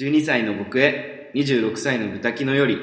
[0.00, 2.78] 12歳の僕へ26歳の豚キノより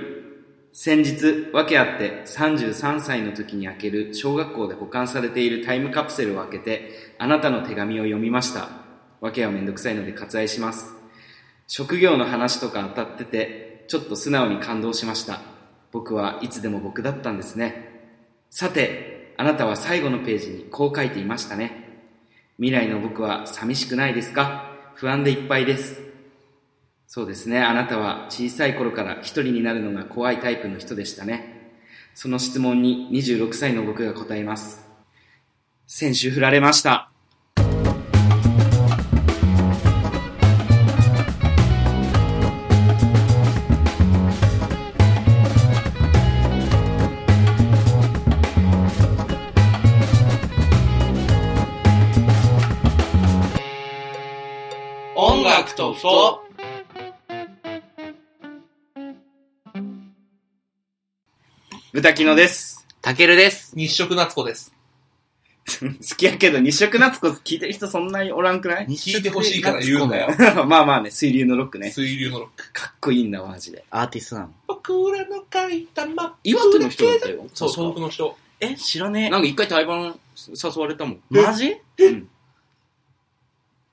[0.73, 8.67] 先日訳あって33歳の時に開ける小学校で保管されているタイムカプセルを開けてあなたの手紙を読みました。
[9.21, 10.93] 訳はめんどくさいので割愛します。
[11.67, 15.40] 職業の話とか当たっててちょっと素直に感動しました。
[15.94, 18.09] 僕はいつでも僕だったんですね。
[18.50, 22.02] さてあなたは最後のページにこう書いていましたね。
[22.58, 24.70] 未来の僕は寂しくないですか？
[24.95, 26.02] 不安でいっぱいです。
[27.08, 27.62] そうですね。
[27.62, 31.72] あなたは小さい頃から一人になるのが怖いタイプの人でしたね。
[32.14, 34.86] その質問に26歳の僕が答えます。
[35.88, 37.09] 先週振られました。
[55.16, 56.45] 音楽とふ
[61.96, 62.86] と豚キノです。
[63.02, 63.72] たけるです。
[63.74, 64.74] 日食夏子です。
[65.80, 68.88] 好きやけど、日食夏子聞いてる人そんなにおらんくない？
[68.88, 70.28] 聞いてほしいから言うんだよ。
[70.68, 71.92] まあまあね、水流のロックね。
[71.92, 72.73] 水流のロック。
[72.73, 73.86] かっこいいんだわ、マジで。
[73.92, 74.54] アーティストなの。
[74.68, 77.48] 僕らの書いたマップ岩手の人だったよ。
[77.54, 78.38] そう、東北の人。
[78.60, 81.20] え、知らねなんか一回対バン誘われたもん。
[81.34, 81.42] え。
[81.42, 81.78] マジ？
[82.00, 82.30] うん。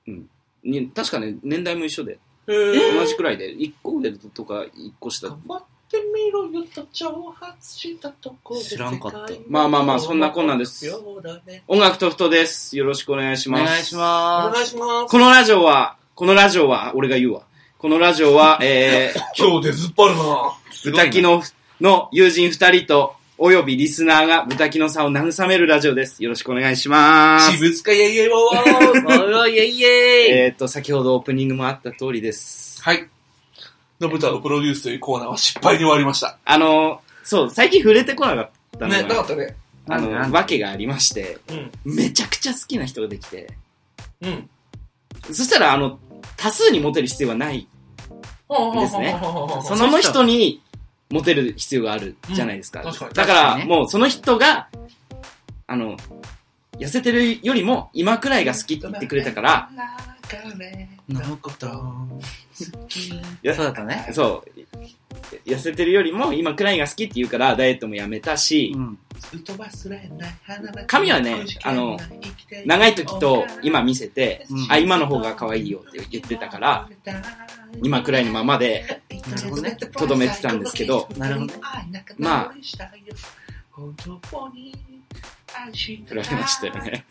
[0.07, 0.29] うん。
[0.65, 2.19] に確かね、年代も一緒で。
[2.47, 5.29] へー同じくらいで、一個上とか一個下。
[5.29, 10.89] 頑張ってみろよと挑発したとこで知らんかったまあまあまあそんなこんなんです
[11.67, 12.77] 音楽とふとです。
[12.77, 13.61] よろしくお願いします。
[13.61, 15.11] お願いしおま願いします。
[15.11, 17.43] このラジオは、このラジオは、俺が言うわ。
[17.77, 20.53] このラジオは、えー、 今日でずっぱるな
[20.83, 21.43] 豚キノ
[21.81, 26.23] の友人二人と、およびリスナーが豚キノさんを慰めるラジオです。
[26.23, 27.57] よろしくお願いします。
[27.57, 29.37] 私物化イェイイェイワーワーす。
[29.37, 32.81] おいイェイイェイえーっと、先ほどオープニングもあった通りです。
[32.81, 33.09] はい。
[33.99, 36.37] のぶたのプロデュースというコーナーは失敗に終わりました。
[36.45, 39.55] あの、そう、最近触れてこなかったのね、なかが、ったね。
[39.87, 41.71] あの、なんわけがありまして、うん。
[41.95, 43.53] めちゃくちゃ好きな人ができて、
[44.21, 44.49] うん。
[45.31, 45.99] そしたら、あの、
[46.37, 47.67] 多数にモテる必要はない。
[48.49, 49.17] ですね
[49.63, 50.61] そその人に
[51.09, 52.81] モテる必要があるじゃないですか。
[52.81, 54.67] うん確かにだから、確かにねもうその人が、
[55.65, 55.97] あの、
[56.77, 59.69] 痩せてるよりも今くらいが好きって言ってくれたから、
[61.09, 61.67] のこと
[63.41, 64.09] やそうだったね。
[64.13, 68.97] そう、痩せてるよりも今くらいが好きって言うからダイエットもやめたし、うん。
[70.87, 71.97] 髪はねあの
[72.65, 76.89] 長い時と今見せて、うんあ、今の方が可愛いよって言ってたから、
[77.81, 81.53] 今くらいのままで、なるほどねとどめてたんですけど、なるほど。
[82.17, 82.53] まあ、
[86.05, 87.05] 振られましたよね。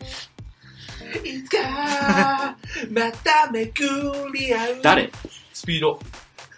[1.23, 2.57] いつか
[2.91, 3.83] まためく
[4.33, 5.11] り合う誰？
[5.53, 5.99] スピード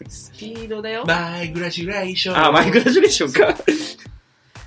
[0.09, 1.05] スピードだよ。
[1.05, 3.55] マイグラジュレーションあ、マイグラジュレーションか。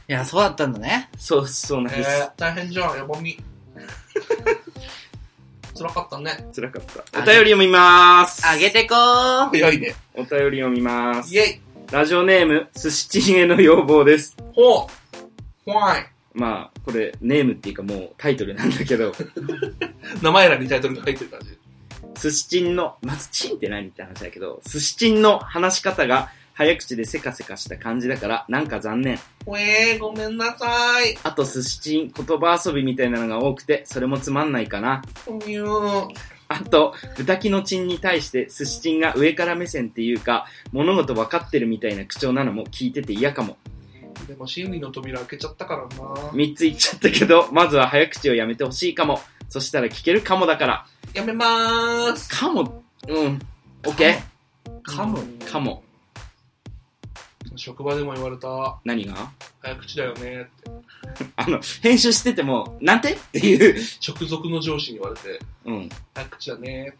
[0.08, 1.10] いや、そうだったんだね。
[1.18, 2.10] そう、そうなんです。
[2.10, 3.38] えー、大変じゃん、やばみ。
[5.76, 6.46] 辛かったね。
[6.54, 7.20] 辛かった。
[7.20, 8.46] お便り読みます。
[8.46, 9.48] あげてこー。
[9.50, 9.94] 早いね。
[10.14, 11.38] お便り読みますイ。
[11.38, 11.60] ェイ
[11.92, 14.36] ラジオネーム、寿司チンへの要望です。
[14.54, 14.88] ほ
[15.66, 16.06] うホワイ
[16.38, 19.12] まあ、これ、ネームっていうかもうタイトルなんだけど、
[20.22, 21.58] 名前欄にタイトルが入ってる感じ。
[22.20, 29.18] 寿司チンの、まずチンって何って話だけど、寿司チンの話し方が早口でせかせかした感じだから、なんか残念。
[29.46, 31.18] えー、ごめんなさい。
[31.22, 35.02] あと寿司チン、言葉遊びみたいなのが多くて、それもつまんないかな。
[35.46, 36.08] みゅー。
[36.48, 43.56] あと、豚キのチンに対して寿司チンが上から目線っていうか、物事分かってるみたいな口調なのも聞いてて嫌かも。
[44.28, 45.88] でも真理の扉開けちゃったからな。
[46.32, 49.20] 3つ言っちゃったけど、まずは早口をやめてほしいかも。
[49.48, 50.86] そしたら聞けるかもだから。
[51.14, 52.28] やめまーす。
[52.28, 53.40] かも、うん。
[53.86, 54.18] オッケ
[54.82, 55.18] かも。
[55.18, 55.82] ーかも。
[57.56, 58.78] 職場でも言われた。
[58.84, 59.32] 何が？
[59.62, 60.70] 早口だよねって。
[61.36, 63.14] あの、編集してても、なんて？
[63.14, 63.82] っていう。
[64.06, 65.88] 直属の上司に言われて、うん。
[66.14, 66.94] 早口だね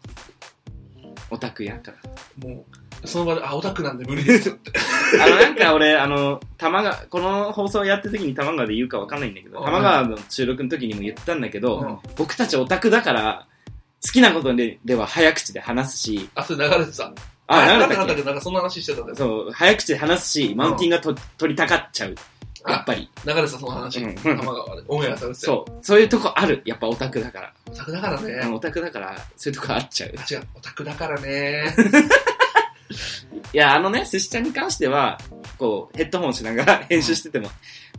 [1.29, 2.47] オタクやから。
[2.49, 2.65] も
[3.03, 4.71] う、その場で、あ、オタクなんで無理ですって。
[5.21, 13.45] あの、なんか俺、あの、玉川、この放送やってる時に玉川で言うかわかんないんだけど、うん玉川の収録の時にも言ったんだけど、うん僕たちオタクだから、
[14.05, 17.11] 好きなことででは早口で話すし、あ、それ流れてた。
[17.47, 17.95] あ、ななんだっけ？
[17.95, 18.23] かったっけ？
[18.23, 19.15] なんかそんな話してたんだよ。
[19.15, 22.15] そう、早口で話すし、マウンティングがと、取りたがっちゃう。
[22.67, 23.09] やっぱり。
[23.25, 24.03] 流れてたその話。
[24.03, 24.83] うん玉川で。
[24.87, 25.39] オンエアされて。
[25.39, 25.79] そう。
[25.81, 26.61] そういうとこある。
[26.65, 27.53] やっぱオタクだから。
[27.67, 28.49] オタクだからね。
[28.53, 30.09] オタクだから、そういうとこあっちゃう。
[30.09, 30.47] 違う。
[30.55, 31.73] オタクだからね。
[33.53, 35.19] いや、あのね、寿司ちゃんに関しては、
[35.57, 37.49] こう、ヘッドホンしながら編集してても、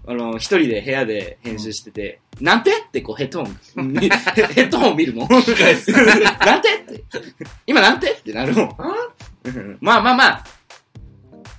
[0.07, 5.29] あの、一人で部屋で編集してて、なんてってこうヘッドホン、ヘヘッドホン見るもん。
[5.29, 7.05] なんてって。
[7.67, 8.77] 今なんてってなるもん。
[9.45, 10.45] うんまあまあまあ、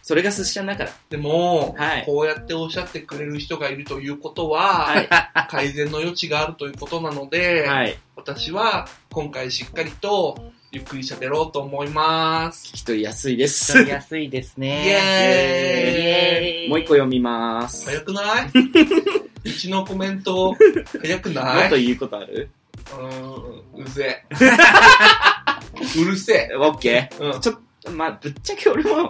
[0.03, 0.91] それが寿司ちゃんだから。
[1.09, 5.07] でも、はいこうやっておっしゃってくれる人がいるということは、はい。
[5.49, 7.97] 改善の余地があるということなので、はい。
[8.15, 10.37] 私は今回しっかりと
[10.71, 12.71] ゆっくり喋ろうと思います。
[12.73, 13.73] 聞き取りやすいです。
[13.73, 14.83] 取りやすいですイね。
[14.87, 17.85] エーイもう一個読みます。
[17.89, 18.49] 早くない？
[19.43, 20.55] うちのコメント、
[21.01, 21.67] 早くもない？
[21.67, 22.49] っと言うことある？
[22.93, 24.35] うーん、うぜえ。
[26.01, 26.55] うるせえ。
[26.55, 27.39] オッケうんー。。
[27.39, 29.09] ちょっと、まあ、ぶっちゃけ俺も、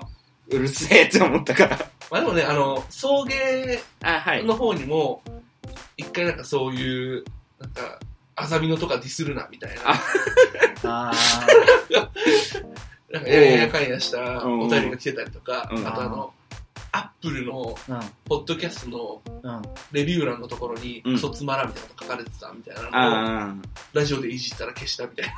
[0.51, 1.77] うるせえって思ったから。
[2.09, 3.79] まあでもね、あの、送迎。
[4.45, 5.21] の方にも、
[5.97, 7.23] 一回なんかそういう、
[7.59, 7.99] なんか、
[8.35, 9.81] あざみのとかディスるな、みたいな。
[10.83, 11.13] ああ
[13.11, 16.33] なんか、やややかんやしたうんお便りが来てたりとか、うんあとあの、
[16.93, 19.61] アップルの、ーポッドキャストのうん。
[19.91, 23.55] レビュー欄のところに、うんクソつまらみたいなの書かれてたみたいなのを、あ
[23.93, 25.31] ラジオでいじったら消したみたいな。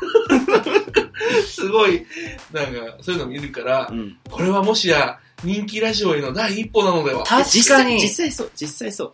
[1.46, 2.06] すごい、
[2.52, 3.88] なんか、そういうの見るからあ。
[3.92, 4.18] う、ん。
[4.30, 8.52] これはもしや、人気ラジオへの第一歩なのでは、確か実際、に実際そう。
[8.56, 9.14] 実際そう。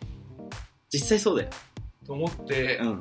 [0.92, 1.50] 実際そうだよ。
[2.08, 3.00] と思ってう、ん。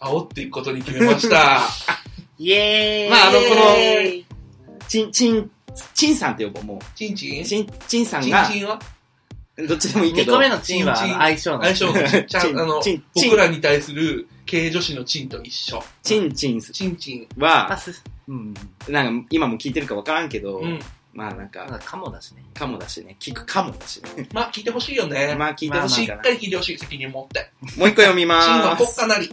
[0.00, 1.62] 煽っていくことに決めました。
[2.38, 4.24] イエーイまああのこのイ
[4.88, 5.30] ちん、ち
[5.84, 7.40] ん、ちんさんって呼ぼう、もチンチう。
[7.40, 8.78] ンちん、ちんさんチンが、チンは？
[9.68, 10.32] どっちでもいいけ2ど。
[10.34, 11.62] 個目のチンはチンチン相性の。
[11.62, 15.82] 相性がちゃん、チンあのチン、チン僕らに対する経営女子のチンと一緒。
[16.02, 17.44] ちんちんチンチン。
[17.44, 18.54] あ、は、す、うん。
[18.88, 20.78] なんか今も聞いてるかわからんけど、うん。
[21.12, 22.44] まあなんか、なんかかもだしね。
[22.54, 24.28] かもだしね、聞くかもだしね。
[24.32, 25.34] まあ、聞いてほしいよね。
[25.36, 27.50] まあ聞いてほししっいかり聞いてほしい責任持って。
[27.76, 28.94] もう一個読みまチンはーす。
[28.94, 29.28] 国家なり。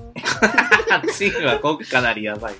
[1.13, 2.55] チンは国家なり やばい。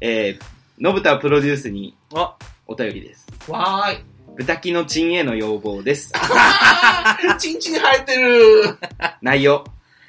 [0.00, 3.26] えー、のぶたプロデュースにあ、お便りです。
[3.48, 4.04] わーい。
[4.36, 6.12] 豚キのチンへの要望です。
[7.38, 8.78] チンチン生えてる
[9.20, 9.64] 内容。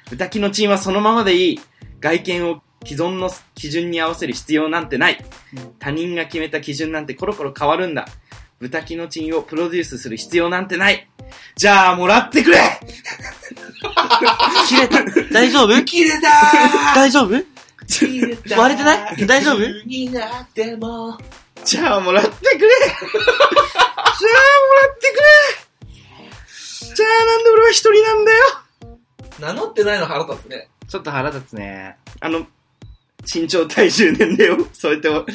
[0.09, 1.61] 豚キのチンはそのままでいい。
[1.99, 5.23] 外見を既存の基準に合わせる必要なんてない。
[5.79, 8.07] 他人が決めた基準なんてコロコロ変わるんだ。
[8.59, 11.09] 豚キのチンをプロデュースする必要なんてない。
[11.55, 12.59] じゃあ、もらってくれ
[14.67, 15.03] 切れた。
[15.31, 15.83] 大丈夫？
[15.85, 16.27] 切れた
[16.95, 17.29] 大丈夫？
[17.35, 17.45] ー
[17.87, 19.25] 切れたー割れてない？
[19.27, 19.57] 大丈夫？
[19.57, 21.17] 冬になっても。
[21.65, 23.31] じゃあ、もらってくれじゃあ、もら
[24.93, 25.17] ってく
[26.81, 28.37] れじゃあ、なんで俺は一人なんだよ
[29.39, 30.69] 名乗ってないの腹立つね。
[30.87, 31.97] ちょっと腹立つね。
[32.19, 32.45] あの、
[33.33, 35.25] 身長体重年齢を添えてもう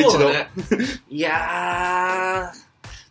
[0.00, 0.10] 一度。
[0.10, 0.50] そうだね。
[1.08, 2.64] いやー、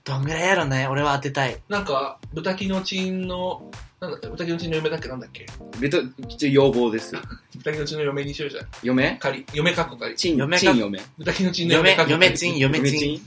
[0.03, 0.87] どんぐらいやろね。
[0.87, 1.57] 俺は当てたい。
[1.69, 3.71] なんか、豚キノチンの、
[4.03, 5.07] なんだっけ、豚キノチンの嫁だっけ？
[5.07, 5.45] なんだっけ？
[5.79, 5.97] ベト、
[6.27, 7.15] 一応要望です。
[7.55, 8.65] 豚キノチンの嫁にしようじゃん。
[8.83, 9.17] 嫁？
[9.21, 10.13] 仮、嫁かっこ仮。
[10.15, 10.99] チン、嫁かチン嫁。
[11.17, 12.25] 豚キノチンの嫁嫁かっ、こ仮。
[12.25, 13.21] 嫁チン、嫁チン。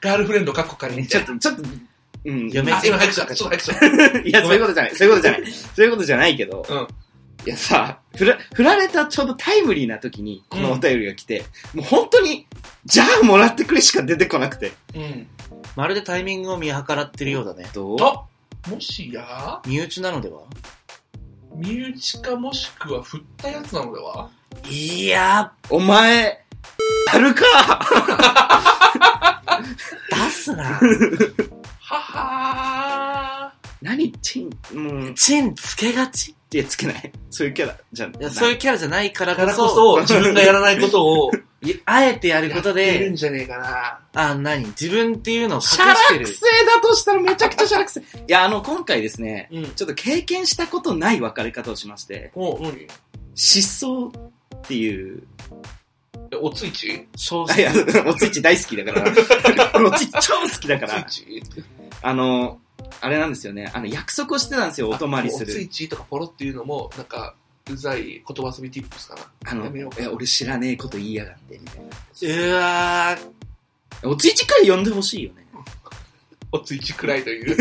[0.00, 1.26] ガールフレンドかっこ仮みたいな。
[1.26, 1.62] ちょっと、ちょっと、
[2.24, 2.34] うん。
[2.34, 3.34] あ、嫁チン今早くした。
[3.34, 4.18] ちょっと早くした。
[4.28, 4.96] いや、そういうことじゃない。
[4.96, 5.52] そういうことじゃない。
[5.52, 6.66] そういうことじゃないけど。
[6.68, 6.86] うん
[7.46, 11.44] いやさ、振ら、振られたちょうどタイムリーな時に、このお便りが来て、
[11.74, 12.46] もう本当に、
[12.86, 14.72] じゃあもらってくれしか出てこなくて。
[14.94, 15.26] うん。
[15.76, 17.68] まるでタイミングを見計らってるようだね。
[17.74, 17.98] どう？
[18.00, 18.24] あ
[18.68, 20.40] もしや、身内なのでは？
[21.54, 24.30] 身内かもしくは振ったやつなのでは？
[24.68, 26.44] いやお前、
[27.12, 30.64] やるかー、出すな。
[31.78, 33.52] はは
[33.82, 36.34] 何チン、もう、チンつけがち。
[36.54, 37.12] いや、つけない。
[37.30, 38.10] そういうキャラじゃん。
[38.14, 43.98] いや、そういうキャラじゃないからこそ、自分がやらないことを、 いあえてやることでやるん、じゃねえかな。
[44.14, 44.66] あ、何？
[44.66, 46.26] 自分っていうのを隠シャラしてる。
[46.26, 48.18] くせえだとしたらめちゃくちゃシャラくせえ。
[48.18, 49.64] いや、あの、今回ですね、うん。
[49.74, 52.86] ちょっと経験したことない別れ方をしまして、お、何
[53.34, 55.22] 失踪っていう、
[56.30, 57.08] えおついち？
[57.16, 57.72] 消あいや、
[58.06, 59.10] おついち大好きだから、
[59.82, 61.42] おついち超好きだから、ち？
[62.02, 62.60] あの、
[63.00, 65.68] あれなんですよね、あの、約束をしてたんですよ、お泊まりするおつい。
[65.68, 67.34] ちとかポロっていうのも、なんか、
[67.70, 69.50] うざい言葉遊びティップスかな。
[69.50, 74.10] あの、え、俺知らねえこと言いやがって、みたいうわー、な。
[74.10, 75.44] おついちくらい呼んでほしいよね。
[76.52, 77.56] おついちくらいという、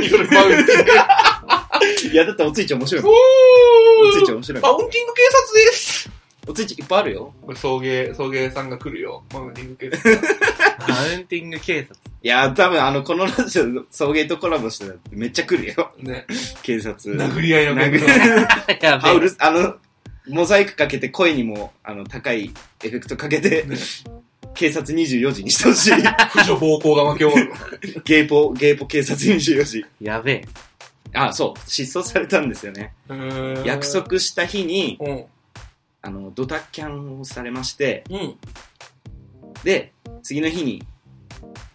[0.00, 0.90] によるマウンティング。
[2.10, 3.04] いや、だっておついち面白い。
[3.04, 4.84] おついち面白いマもん。
[4.84, 6.10] ウンティング警察です
[6.48, 7.34] おついちいっぱいあるよ。
[7.42, 9.22] これ送迎、送迎さんが来るよ。
[9.34, 10.20] マウンティング警察。
[10.88, 11.94] マウンティング警察。
[12.22, 15.92] いや、多分あの、このラジオ、送迎とコラボしてたらめっちゃ来るよ。
[15.98, 16.26] ね。
[16.62, 17.14] 警察。
[17.14, 18.46] 殴り合いの殴り喧
[18.78, 19.28] 嘩 やべあ、うるえ。
[19.28, 19.76] すあの、
[20.26, 22.50] モザイクかけて声にも、あの、高い
[22.82, 23.76] エフェクトかけて、ね
[24.54, 25.92] 警察24時にしてほしい。
[26.32, 27.52] 婦女暴行が巻き起こる。
[28.04, 29.84] ゲーポ、ゲーポ警察24時。
[30.00, 30.44] やべえ。
[31.12, 32.92] あ、そう、失踪されたんですよね。
[33.64, 33.90] 約。
[33.90, 35.24] 束した日に、うん。
[36.08, 38.36] あの、ドタキャンをされまして、うん。
[39.62, 40.82] で、次の日に、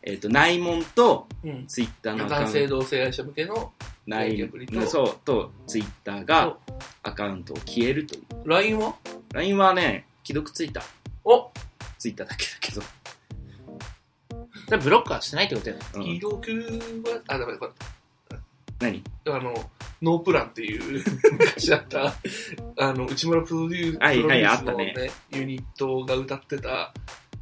[0.01, 1.67] えっ、と、内門と、うん。
[1.67, 3.71] ツイッターのアカウント、男性同性愛者向けの
[4.07, 4.49] 内
[4.87, 6.57] そう、と、ツイッターが
[7.03, 8.23] アカウントを消えるという。
[8.45, 8.95] LINE は
[9.33, 10.81] ？LINE はね、既読ついた。
[11.23, 11.51] お
[11.99, 12.81] ついただけだけど。
[14.79, 15.81] ブロックはしてないってことやね。
[15.93, 16.51] うん記録
[17.05, 17.69] は、あ、ダメだ、こ
[18.83, 19.03] 何？
[19.25, 19.53] れ、あの、
[20.01, 21.03] ノープランっていう、
[21.39, 22.15] 昔あった、
[22.77, 26.93] あの、内村プロデュース、はいはいプロデュースのあったねユニットが歌ってた、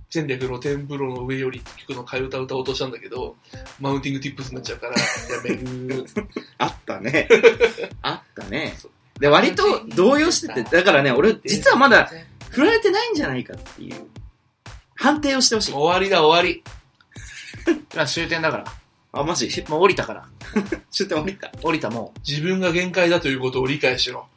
[0.10, 3.36] 戦略の天風呂の上より曲の替え歌歌おうとしたんだけど、
[3.80, 5.02] マウンティングティップスになっちゃうから、や
[5.44, 6.06] める。
[6.60, 7.28] あったね。
[8.04, 8.78] あったね。
[9.20, 12.12] で、割と動揺してて、だからね、俺、実はまだ
[12.50, 14.08] 振られてないんじゃないかっていう、
[14.96, 15.72] 判定をしてほしい。
[15.72, 16.62] 終わりだ、終わり。
[17.94, 18.81] 今終点だから。
[19.14, 19.50] あ、マジ？
[19.68, 20.26] もう降りたから。
[20.92, 21.52] 終点降りた？
[21.62, 24.28] 降りたも自分が限界だということを理解しろ。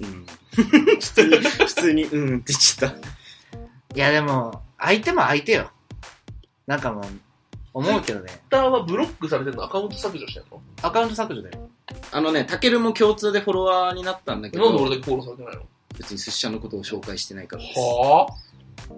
[0.00, 0.26] うん。
[0.58, 2.96] 普通に、普通に、うんって言っちゃった。
[2.96, 3.00] う。
[3.94, 5.70] いやでも、相手も相手よ。
[6.66, 7.04] なんかもう、
[7.74, 8.28] 思うけどね。
[8.28, 9.64] ツイッターはブロックされてるの？
[9.64, 10.60] アカウント削除してんの？
[10.82, 11.68] アカウント削除だよ。
[12.12, 15.62] あのね、タケルも共通でフォロワーになったんだけど、なんで俺だけフォローされてないの？
[15.96, 17.78] 別に寿司屋のことを紹介してないからです。
[17.80, 18.26] は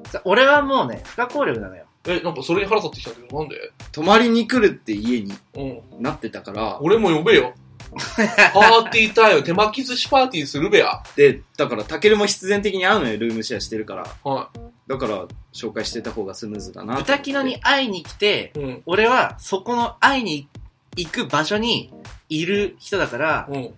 [0.07, 1.85] さ俺はもうね、不可抗力なのよ。
[2.05, 3.57] ぁえ、なんかそれに腹立ってきたんだけど、なんで？
[3.93, 5.63] 泊まりに来るって家にう
[5.99, 6.03] ん。
[6.03, 7.55] なってたから、俺も呼べよ。
[7.91, 11.03] パーティータイム、手巻き寿司パーティーするべや。
[11.17, 14.07] で、だからタケルも必然的に会うのよ、ルームシェアしてるから。
[14.25, 14.51] は
[14.87, 17.13] だから、紹介してた方がスムーズだなと思って。
[17.13, 18.59] 豚キノに会いに来て、い。
[18.61, 18.83] うん。
[18.87, 20.49] 俺はそこの会いに
[20.97, 21.93] 行く場所に
[22.29, 23.75] いる人だから、うん。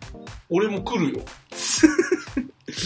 [0.50, 1.21] 俺も来るよ。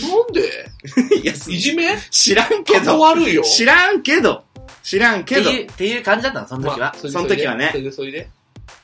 [0.03, 1.21] なんで？
[1.23, 1.97] いや、いじめ？
[2.11, 3.43] 知らんけけど、悪いよ。
[3.43, 4.45] 知らんけど、
[4.87, 6.79] 知らんけど、っていう、っていう感じだったの、その時は。
[6.79, 8.29] まあその時はねそれで、それで。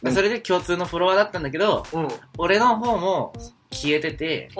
[0.02, 2.08] うんそれで共通のフォロワーだったんだけど、うん。
[2.38, 3.32] 俺の方も
[3.70, 4.50] 消えてて。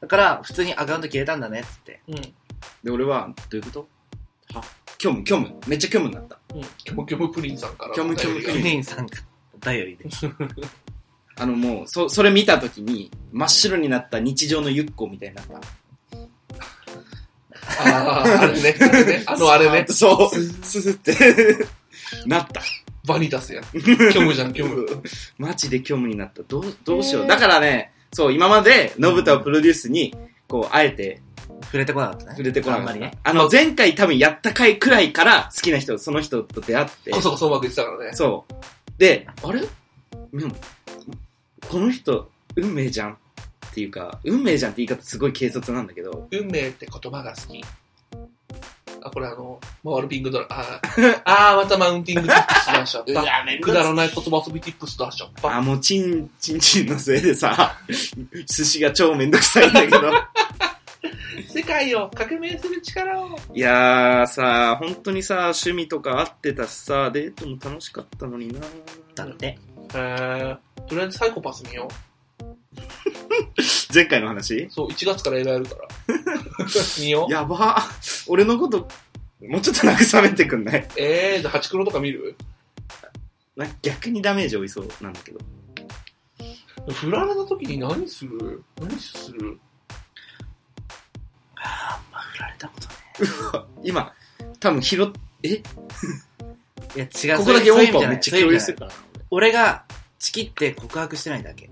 [0.00, 2.00] だから普通にアカウント消えたんだねっつって。
[2.08, 2.14] うん。
[2.16, 2.32] で、
[2.90, 3.88] 俺は、どういうこと？
[4.54, 4.64] は？
[4.98, 5.54] 虚無、虚無。
[5.66, 6.38] めっちゃ虚無になった。
[6.54, 6.62] うん。
[6.62, 7.94] キョムキョムプリンさんから。
[7.94, 9.18] キョムキョムプクリンリーンさんが
[9.54, 10.06] お便りで。
[11.36, 15.60] あのもう、そ、それ見た時に、真っ白になった日常のゆっこみたいになった。
[17.66, 18.76] ああ、あれね。
[18.80, 19.22] あれね。
[19.26, 19.86] あのあれね。
[19.88, 21.66] そう、スーって、
[22.26, 22.60] なった。
[23.06, 23.64] バニタスやん。
[23.64, 24.86] キョムじゃん、キョム。
[25.38, 26.42] マジで虚無になった。
[26.42, 27.26] どう、どうしよう。
[27.26, 30.14] だからね、そう、今まで、のぶたをプロデュースに、
[30.48, 31.22] こう、あえて
[31.64, 32.30] 触れてこなかったね。
[32.32, 32.92] 触れてこなかった。
[32.92, 33.18] あんまりね。
[33.22, 37.10] あの、前回多分やった回くらいから好きな人、その人と出会って。
[37.10, 38.14] こそこそうまくいってたからね。
[38.14, 38.54] そう。
[38.98, 39.62] で、あれ？
[40.32, 40.50] うん。
[41.68, 43.16] この人、運命じゃんっ
[43.72, 47.64] ていうか、運命じゃんって言い方すごい軽率なんだけど、運命って言葉が好き。
[49.02, 53.12] あ、これあの、回るピンクドラ、あー あー、またマウンティングティップス出しちゃった。
[53.24, 55.56] やめくだらない言葉遊びティップス出しちゃった。
[55.56, 57.76] あ、もうチン、チンチンのせいでさ、
[58.46, 60.00] 寿司が超めんどくさいんだけど。
[61.48, 63.38] 世界を革命する力を。
[63.54, 68.60] いやーさ、本当にさ、趣味とか合ってたしさ、デートも楽しかったのにな
[69.14, 69.58] だって。
[69.94, 71.88] えー、とりあえずサイコパス見よ
[73.92, 74.54] 前回の話？
[74.64, 74.70] う。
[74.70, 75.88] そう、1月から映画やるから。
[77.00, 77.32] 見よう。
[77.32, 77.76] やば
[78.26, 78.88] 俺のこと、
[79.40, 80.88] もうちょっと慰めてくんない？
[80.96, 82.36] えー、じゃあ、ハチクロとか見る？
[83.56, 85.40] な逆にダメージ負いそうなんだけど。
[86.92, 88.62] 振られた時に何する？
[88.80, 89.58] 何する？
[91.56, 93.68] あんま振られたことね。
[93.84, 94.12] 今、
[94.60, 95.08] 多分拾っ、
[95.42, 95.48] え？
[95.48, 95.62] い
[96.96, 97.38] や違う。
[97.38, 98.92] ここだけ音波めっちゃ共有するから
[99.30, 99.84] 俺が、
[100.18, 101.70] チキって告白してないだけ。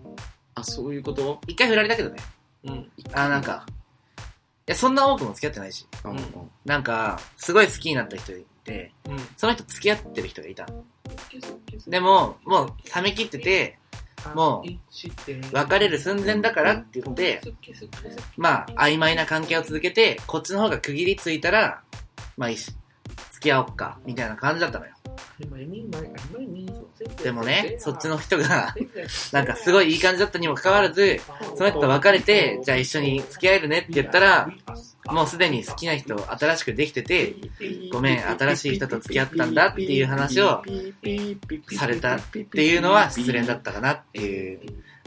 [0.58, 1.40] あ、そういうこと？
[1.46, 2.16] 一回振られたけどね。
[2.64, 2.90] うん。
[3.12, 3.70] あ、なんか、い
[4.66, 5.86] や、そんな多くも付き合ってないし。
[6.04, 9.18] うんうんなんか、すごい好きになった人いて、うん。
[9.36, 10.84] その人付き合ってる人がいたの。
[11.86, 13.78] でも、もう冷め切ってて、
[14.34, 17.40] もう別れる寸前だからって言って、
[18.36, 21.82] まあ、曖昧な関係を続けて、こっちの方が区切りついたら、
[22.36, 22.72] まあいいし、
[23.38, 24.92] 付き合おうか、みたいな感じだったのよ。
[27.22, 28.74] でもね、そっちの人が、
[29.32, 31.20] なんかすごいいい感じだったにもかかわらず、
[31.54, 34.50] その人と別れて、じゃあ一緒に付き合えるねって言ったら、
[35.06, 37.36] もうすでに好きな人新しくできてて、
[37.92, 40.64] ごめん、新しい人と付き合ったんだっていう話を
[41.78, 44.60] されたっていうのは失恋だったかなっていう、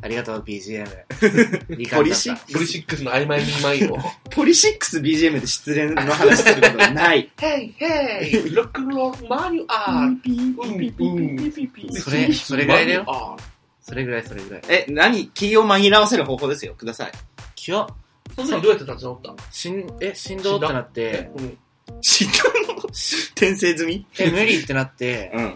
[0.04, 0.88] ありがとう BGM。
[1.78, 2.54] いい感じだった。
[2.54, 3.98] ポリシックスの曖昧にマイを。
[4.32, 7.32] ポリシックス BGM で失恋の話することはない。
[7.40, 13.38] ヘイヘイロックンロールマニュアルそれそれぐらいだよ
[13.82, 14.62] それぐらいそれぐらい。
[14.70, 15.28] え、何？
[15.30, 16.74] 気を紛らわせる方法ですよ。
[16.76, 17.12] ください。
[17.56, 17.88] きよ、
[18.36, 21.58] その時どうやって立ち直ったしん、え、振動ってなって、うん。
[22.02, 22.80] 知ったの？
[22.80, 24.06] 転生済み？
[24.18, 25.56] え、無理ってなって、うん。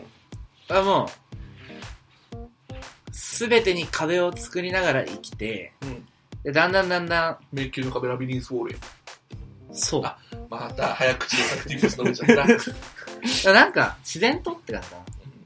[0.69, 1.24] あ、もう、
[3.35, 6.07] すべてに壁を作りながら生きて、うん
[6.45, 8.77] でだんだんだんだ迷宮の壁ラビリンスウォールや。
[8.77, 10.05] ん、そう。
[10.05, 10.15] あ
[10.47, 13.49] また早口でアクティブス飲めちゃった。
[13.51, 15.01] なんか、自然とって感じかな。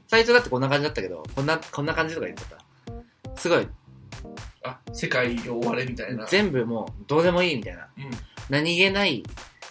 [0.08, 3.40] 最初だってこんな感じだったけど、こんな、こんな感じとか言ってた。
[3.40, 3.66] すごい、
[4.62, 6.26] あ、世界を終われみたいな。
[6.26, 7.88] 全部もう、どうでもいいみたいな。
[7.96, 8.10] うん。
[8.50, 9.24] 何気ない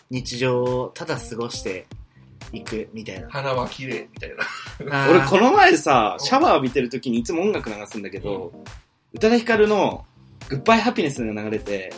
[0.09, 1.85] 日常をただ過ごして、
[2.51, 3.29] 行くみたいな。
[3.29, 5.07] 花は綺麗みたいな。
[5.09, 8.51] 俺この前さ、シャワー浴びてる時にいつも音楽流すんだけど、
[9.13, 10.05] 宇多田ヒカルの
[10.49, 11.93] グッバイハピネスが流れて、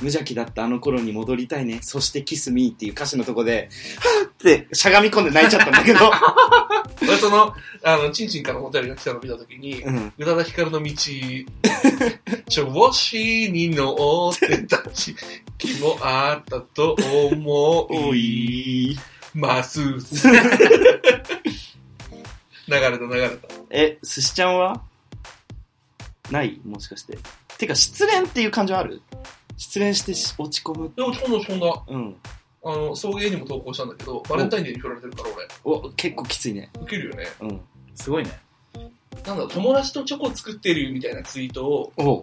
[0.00, 1.80] 無邪気だったあの頃に戻りたいね。
[1.82, 3.68] そしてキスミーっていう歌詞のとこで、
[3.98, 5.98] はぁってしゃがみ込んで泣いちゃったんだけど。
[7.02, 10.12] 俺その、あの、チンチンからお便りが来たのを見たときに、うん。
[10.18, 10.92] 宇多田ヒカルの道、
[12.48, 15.16] 調子に乗って立ち、
[15.58, 16.96] 気もあったと
[17.32, 18.98] 思い
[19.34, 19.80] ます。
[22.68, 23.48] 流れた流れた。
[23.70, 24.82] え、寿司ちゃんは
[26.30, 26.60] ない？
[26.64, 27.18] もしかして。
[27.58, 29.02] てか、失恋っていう感情ある？
[29.56, 30.92] 失恋してし落ち込む。
[30.94, 31.82] でも、今度落ち込んだ。
[31.88, 32.16] うん。
[32.62, 36.70] あの、送迎にも投稿したんだけど、バレンタインデーに振られてるから俺、お、結構きついね。
[36.80, 37.26] ウケるよね。
[37.40, 37.60] うん。
[37.94, 38.38] すごいね。
[39.26, 42.22] なんだろう、友達とチョコ作ってるみたいなツイートを、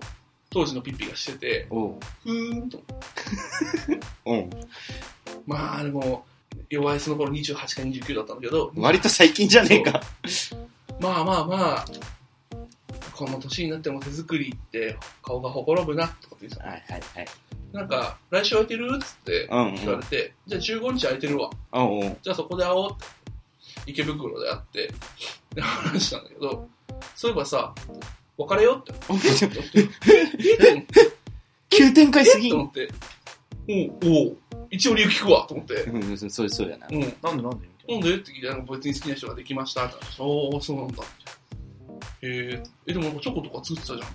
[0.49, 2.81] 当時のピッピがしてて、おうふーんと。
[4.25, 4.49] うん。
[5.45, 6.25] まあ、でも、
[6.69, 10.01] 弱いその頃28か29だったんだけど、割と最近じゃねえか。
[10.99, 11.85] まあまあまあ、
[13.13, 16.63] この年になっても手作りって顔がほころぶなとかって言ってた。
[16.67, 17.27] はいはいはい。
[17.73, 18.91] なんか、来週空いてる？
[18.95, 20.05] っつってうんうん言われ。
[20.05, 21.49] て、じゃあ15日空いてるわ。
[21.71, 23.05] おうおうじゃあそこで会おうって。
[23.85, 24.93] 池袋で会って、
[25.55, 26.67] で話したんだけど、
[27.15, 27.73] そういえばさ、
[28.37, 28.93] 別れようって。
[30.67, 30.85] え
[31.69, 32.51] 急展開すぎん。
[32.51, 32.89] と思って、
[33.69, 34.37] おうおう
[34.69, 36.87] 一応理由聞くわと思って、うん、そうそうやな。
[36.89, 40.93] うん、なんでなんでみたいなんでって聞いて、なんか別に好きな人ができましたって話したおお、そうなんだ。
[40.93, 41.37] みたいな。
[42.21, 44.05] えー、え、でもなんかチョコとか作ってたじゃん、み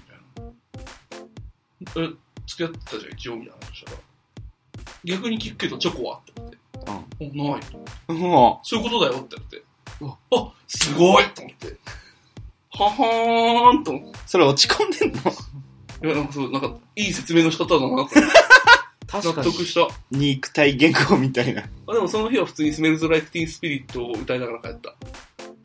[1.94, 2.08] たいな。
[2.08, 2.14] え、
[2.46, 3.98] 付き合ってたじゃん、一応、みたいな話したら。
[5.04, 6.58] 逆に聞くけど、チョコはって言って。
[7.20, 7.84] お、ないと。
[8.08, 8.18] うん。
[8.18, 9.62] もそういうことだよって言って。
[10.32, 11.76] あ、すごいと思って。
[12.74, 14.18] ははーんと思って。
[14.18, 15.18] う、それ落ち込んでんの？
[16.04, 18.20] いや、なんかそう、なんか、いい説明の仕方だなって。
[19.12, 19.88] 納得した。
[20.10, 21.62] 肉体言語みたいな。
[21.86, 24.94] あでもその日は普通にスメルズ・ライフ・ティーン・スピリットを歌いながら帰った。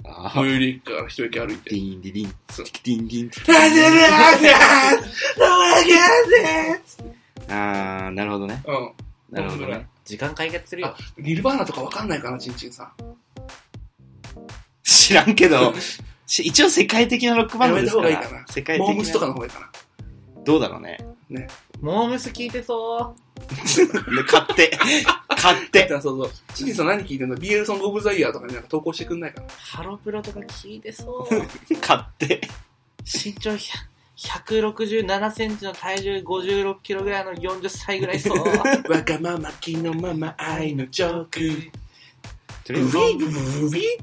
[0.10, 1.70] あ最寄り駅から一駅歩いて。
[1.70, 3.32] ディーンディディン、そうディンディン。
[7.50, 8.64] あー、なるほどね。
[8.66, 8.92] うん。
[9.30, 9.88] なるほどね。
[10.06, 10.96] 時間解決するよ。
[11.18, 12.92] ニルバーナとかわかんないかな、チンチンさん。
[14.84, 15.74] 知らんけど、
[16.26, 18.10] し一応世界的なロックバンドですから。
[18.10, 18.94] やめた方がいいかな世界的な。
[18.94, 19.72] モームスとかの方がいいかな。
[20.44, 20.98] どうだろうね。
[21.82, 23.14] モームス聞いてそ
[24.16, 24.78] で買って、
[25.30, 25.88] 買って。
[25.90, 26.32] そうそう。
[26.54, 29.48] チンチンさん何聞いてんの ?BL ソングオブザイヤーとかになんか投稿してくんないかな。
[29.48, 29.50] う。
[29.58, 31.36] ハロプロとか聞いてそう。
[31.82, 32.42] 買って。
[33.06, 33.58] 身長100
[34.18, 38.38] 167センチの体重56キロぐらいの40歳ぐらいそう。
[38.90, 41.72] わがまま、気のまま、愛のジョーク。
[42.64, 43.00] とりあえず、と
[43.76, 44.00] り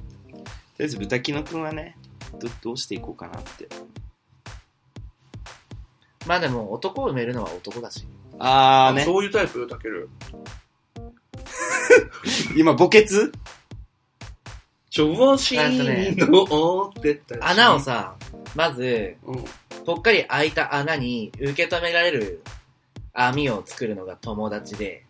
[0.81, 1.97] あえず豚キノくんはね、
[2.39, 3.69] どどうしていこうかなって。
[6.27, 8.07] まあでも男を埋めるのは男だし。
[8.39, 9.05] あーね。
[9.05, 9.61] そういうタイプ？
[9.61, 10.09] よ、たける。
[12.57, 13.33] 今、墓穴？
[14.91, 18.15] 調子に乗ってたし穴を、さ、
[18.55, 19.45] まず、うん。
[19.85, 22.43] ぽっかり開いた穴に受け止められる
[23.13, 25.05] 網を作るのが友達で、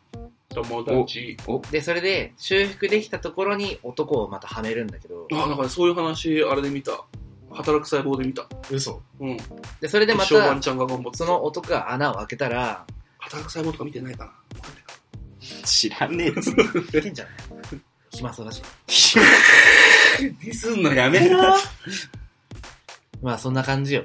[0.50, 1.36] 友達。
[1.70, 7.04] で、それで修復できたところに男をまたはめるんだけど、あ、なんかねそういう話、あれで見た。
[7.54, 8.46] 働く細胞で見た。
[8.70, 9.36] 嘘うん。
[9.80, 12.84] で、それでまたちゃんが頑張ってその男が穴を開けたら、
[13.18, 14.32] 働く細胞とか見てないかな。
[15.64, 16.54] 知らねえっつい
[17.02, 17.34] けんじゃない？
[18.10, 18.62] 暇そうだし。
[20.18, 21.38] ディスんのやめろ
[23.22, 24.04] まあそんな感じよ。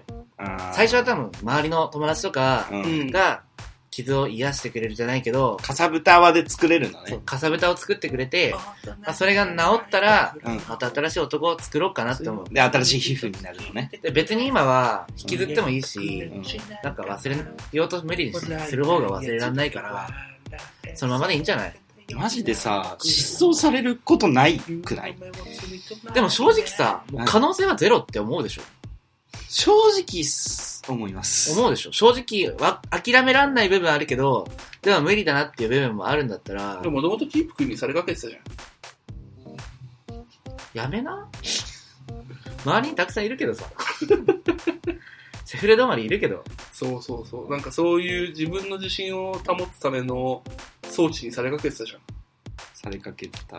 [0.73, 2.75] 最初は多分周りの友達とかう。
[2.75, 3.12] うんん。
[3.12, 3.43] が
[3.91, 7.19] 傷を癒してくれるじゃないけど、かさぶた泡で作れるのね。
[7.25, 9.54] かさぶたを作ってくれて、まあ、それが治
[9.86, 10.62] ったら、うん。
[10.67, 12.54] また新しい男を作ろうかなって思う。
[12.54, 13.89] で、新しい皮膚になるのね。
[14.02, 16.43] で別に今は引きずってもいいし、うん
[16.84, 17.38] なんか忘れ
[17.71, 20.08] ようと無理にする方が忘れられないから、
[20.95, 21.75] そのままでいいんじゃない？
[22.15, 25.15] マジでさ、失踪されることないくない？
[26.13, 28.62] でも正直さ、可能性はゼロって思うでしょ
[29.47, 31.58] 正直す、思います。
[31.58, 34.47] 思うでしょ正直わ、諦めらんない部分あるけど、
[34.82, 38.41] でも無理だなっていう部分もあるんだったらで、ももともとキープ君にされかけてたじゃん。
[40.73, 41.28] やめな？
[42.65, 43.65] 周りにたくさんいるけどさ。
[45.45, 46.43] セフレ止まりいるけど。
[46.71, 47.49] そうそうそう。
[47.49, 50.43] なんかそういう自分の自信を保つための
[50.84, 51.99] 装置にされかけてたじゃん。
[52.75, 53.58] されかけてた。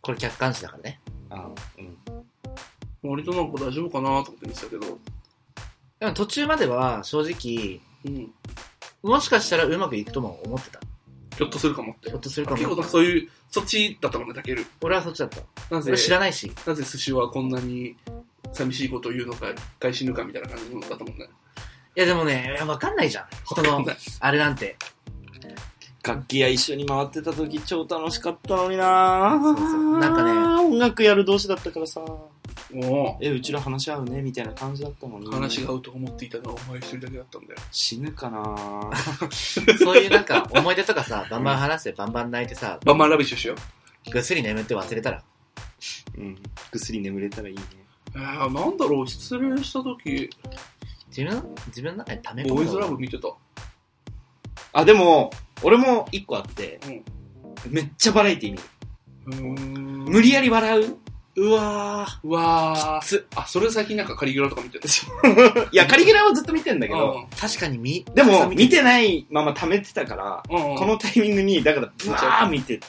[0.00, 1.00] これ客観視だからね。
[1.28, 1.98] あうん。
[3.02, 4.98] 割となんか大丈夫かなと思って見てたけど。
[6.00, 8.32] でも途中までは正直、うん。
[9.02, 10.80] もしかしたらうまくいくとも思ってた。
[11.36, 12.18] ひょっとするかもってひょ。
[12.18, 12.84] っとするかも結構なん。
[12.84, 14.66] かそういう、そっちだったもんね、たける。
[14.82, 15.40] 俺はそっちだった。
[15.74, 16.52] なぜ俺、知らないし。
[16.66, 17.96] なぜ寿司はこんなに
[18.52, 21.28] 寂しいことを言うのか、一回死ぬかみたいな感じのだったもんね。
[21.96, 23.26] いやでもね、いやわかんないじゃん。
[23.44, 24.76] 人のわかんない、あれなんて。
[26.02, 30.32] 楽器屋一緒に回ってた時超楽しかったのになそうそうなんかね
[30.70, 32.00] 音楽やる同士だったからさ、
[32.74, 35.26] おえ、うちら話し合うねみたいな感じだったのに。
[35.30, 37.60] 話が合うと思っていたのはお前一人だけだったんだよ。
[37.72, 38.90] 死ぬかな
[39.78, 44.10] そういうなんか思い出とかさ、バンバン話してバンバン泣いてさ、バンバンラビッシュしよう。
[44.10, 45.22] ぐっすり眠って忘れたら。
[46.16, 46.34] うん。
[46.70, 47.62] ぐっすり眠れたらいいね。
[48.14, 50.30] えー、なんだろう、失恋した時、
[51.08, 53.28] 自分自分の中で溜め込むボーイズラのブ見てた。
[54.72, 55.30] あ、でも、
[55.62, 57.04] 俺も一個あって、うん
[57.68, 58.64] めっちゃバラエティ見る。
[60.10, 60.96] 無理やり笑う
[61.36, 63.04] うわうわー。
[63.04, 64.84] つあ、それ最近なんかカリギュラとか見てる。
[64.84, 70.70] ー いや、カリギュラはずっと見てんだけど、確かに見、でも、見ててないまま溜めてたから、うん。
[70.72, 70.76] うん。
[70.76, 72.80] このタイミングに、だから、ブワー見て、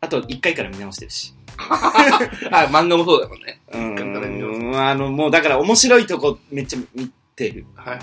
[0.00, 1.34] あと、一回から見直してるし。
[1.58, 3.60] あ、漫画もそうだもんね。
[3.72, 7.64] う一回から見直すーん、あの、もう、だから面白いとこめっちゃ見てる。
[7.76, 8.02] はいは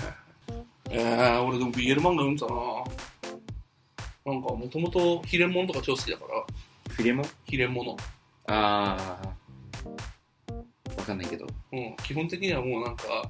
[0.90, 2.52] えー、俺でも BL 漫画読んでたな
[4.24, 6.44] なんか、もともとヒレモンとか超好きだから、
[6.88, 7.26] フィレモン？
[7.44, 7.96] ヒレモノ。
[8.46, 10.96] あー。
[10.96, 11.46] わかんないけど。
[11.72, 13.28] うん、基本的にはもうなんか、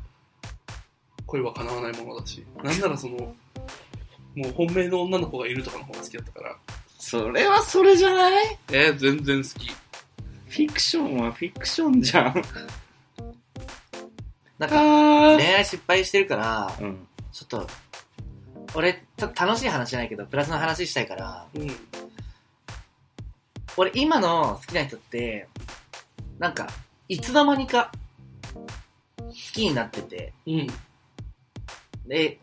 [1.27, 8.59] 恋は叶わないものだし、なんならその、もう本命の女の子がいるとかの方が好きだったから、それはそれじゃない？
[8.73, 9.69] えー、全然好き。
[9.69, 12.43] フィクションはフィクションじゃん。
[14.59, 17.09] なんか、あ恋愛失敗してるから、うん。
[17.33, 17.67] ちょっと、
[18.75, 21.71] 俺、ちょっと楽しい話じゃないけど、プラスの話したいから、うん。
[23.77, 25.49] 俺今の好きな人って、
[26.39, 26.69] なんか、
[27.09, 27.93] いつの間にか、
[28.55, 30.67] 好きになってて、うん。
[32.07, 32.39] で、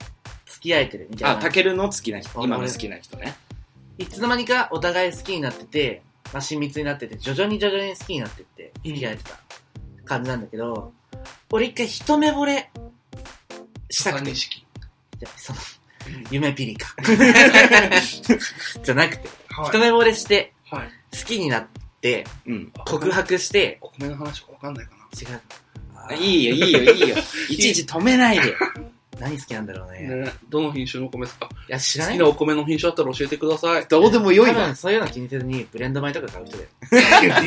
[0.46, 1.41] 付き合えてるみたいあ、な。
[1.41, 2.30] タケルの好きな人。
[2.38, 3.36] 俺今の好きな人ね。
[3.98, 6.02] いつの間にかお互い好きになってて、
[6.34, 9.39] まあ、親密になってて、徐々に徐々に好きになってって、付き合えてた
[10.06, 10.94] 感じなんだけど、
[11.52, 12.70] 俺一回一目惚れ
[13.89, 14.65] したくて、式。
[15.38, 15.65] そのうん、
[16.30, 16.94] 夢ピリカ。
[18.84, 20.90] じゃなくて、は一目惚れして、はい。
[21.18, 21.68] 好きになっ
[22.02, 22.72] て、うん。
[22.86, 25.32] 告白して、お米の話わかんないかな。
[25.32, 25.42] 違う。
[26.24, 27.16] いいよ、いいよ、いいよ。
[27.50, 28.56] いちいち止めないで。
[29.20, 30.04] 何好きなんだろうね。
[30.04, 31.48] いね、どの品種のお米ですか？
[31.68, 33.86] や、知らない好きなお米の品種あったら教えてください。
[33.88, 34.56] どうでもよいわ。
[34.56, 36.70] 多分そういうの気にせずにブレンド米とか買う人だよ。
[36.92, 36.98] デ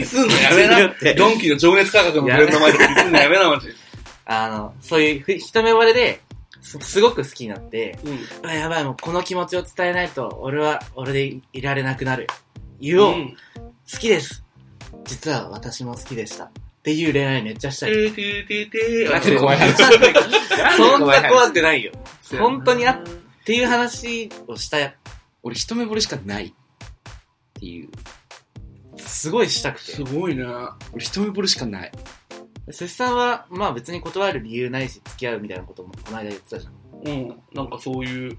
[0.01, 0.95] ィスんのやめな。
[1.17, 3.69] ドンキの情熱価格のブレンド前でディスんのやめな、マジ。
[4.27, 6.21] あの、そういうふ一目惚れで、
[6.65, 8.51] すすごく好きになって、うん。
[8.51, 12.27] やばい、もうこの気持ちを伝えないと、俺は、俺でいいられなくなる。
[12.81, 13.37] 言おう、ん。
[13.93, 14.43] 好きです。
[15.05, 16.45] 実は私も好きでした。
[16.45, 16.51] っ
[16.83, 17.93] ていう恋愛めっちゃしたい。
[17.93, 19.75] ててててなんで怖い話？
[20.77, 21.93] そんな怖くないよ。
[22.29, 23.03] て本当にあっ
[23.45, 24.95] ていう話をした、
[25.43, 26.47] 俺一目惚れしかない。
[26.47, 26.53] っ
[27.55, 27.91] ていう。
[28.97, 30.03] すごいしたくてす。
[30.03, 30.45] ごいね。
[30.93, 31.93] 俺一目惚れしかない。
[32.71, 37.09] セスさんは、まあ別に断る理由ないし、付き合うみたいなこともこの間言ってたじゃん。
[37.09, 37.43] うん。
[37.53, 38.39] なんかそういう、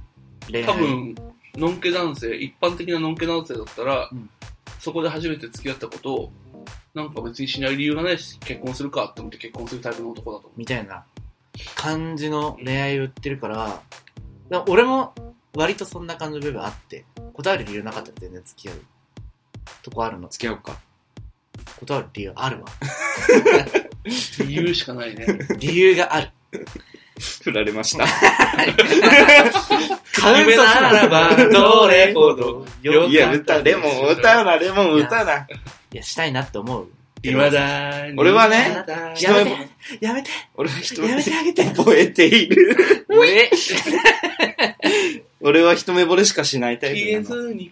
[0.49, 0.65] 恋愛。
[0.65, 1.15] 多分、
[1.55, 4.29] のんけ男性、一般的なのんけ男性だったら、うん
[4.85, 6.31] そこで初めて付き合ったことを、
[6.93, 11.03] なんか別にしない理由がないし、結婚するかって思って結婚するタイプの男だと思みたいな
[11.75, 13.81] 感じの恋愛を言ってるから、
[14.47, 15.15] でも俺も
[15.55, 18.81] 割とそんな感じの部分あって、断る理由なかったら全然付き合う
[19.81, 20.29] とこあるの。
[20.29, 20.79] 付き合おうか。
[21.79, 22.65] 断る理由あるわ。
[24.39, 24.43] う。
[24.43, 25.25] 理由しかないね。
[25.57, 26.31] 理由がある。
[27.19, 28.05] 振られました。
[30.13, 35.37] カウントならばどれほどよいや、歌、レモン歌うな、レモン歌うな。
[35.39, 35.47] い
[35.91, 36.89] や、したいなって思う。
[37.31, 42.75] 今だに俺はねや一目めてやめて俺は一やめてあげて覚えている。
[43.09, 43.49] え
[45.41, 47.41] 俺は一目惚れしかしないタイ消えプなの。
[47.43, 47.71] ずに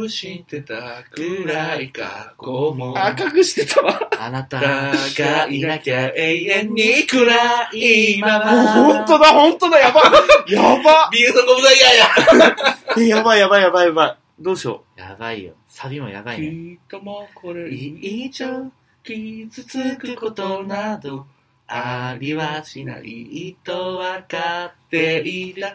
[0.00, 2.94] 隠してた暗い過去も。
[2.94, 4.10] あ、隠してたわ。
[4.18, 8.72] あなたががいなきゃ永遠に暗いまもうま。
[8.74, 10.02] 本当だ、本当だ、やば
[10.46, 12.56] やば BS のコブダイヤや
[12.98, 14.19] えやばいやばいやばいやばい。
[14.40, 15.52] どうしよやばいよ。
[15.68, 16.50] サビもやばいね。
[16.50, 18.72] きっともうこれ以上
[19.02, 21.26] 傷つくことなど
[21.66, 25.68] ありはしないとわかっていた。
[25.68, 25.72] う。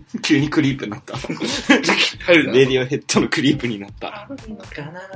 [0.22, 1.16] 急にクリープになった。
[2.26, 2.52] 入るな。
[2.52, 4.22] レディオヘッドのクリープになった。
[4.22, 4.56] あの日の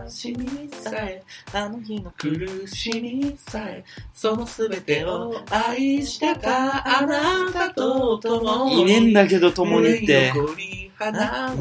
[0.05, 8.83] 悲しみさえ、あの日の苦しみさえ、そのすべてを愛してたあなたと共に。
[8.83, 10.33] いねえんだけど、共にって。
[10.35, 10.91] い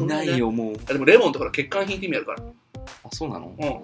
[0.06, 0.76] ないよ、もう。
[0.88, 2.42] あでもレモンとか欠陥品って意味あるから。
[3.04, 3.54] あ、そうなの？
[3.58, 3.80] うん。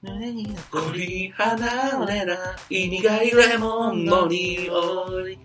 [0.00, 2.34] 胸に残り離れな
[2.70, 5.38] い苦いレモンの匂い。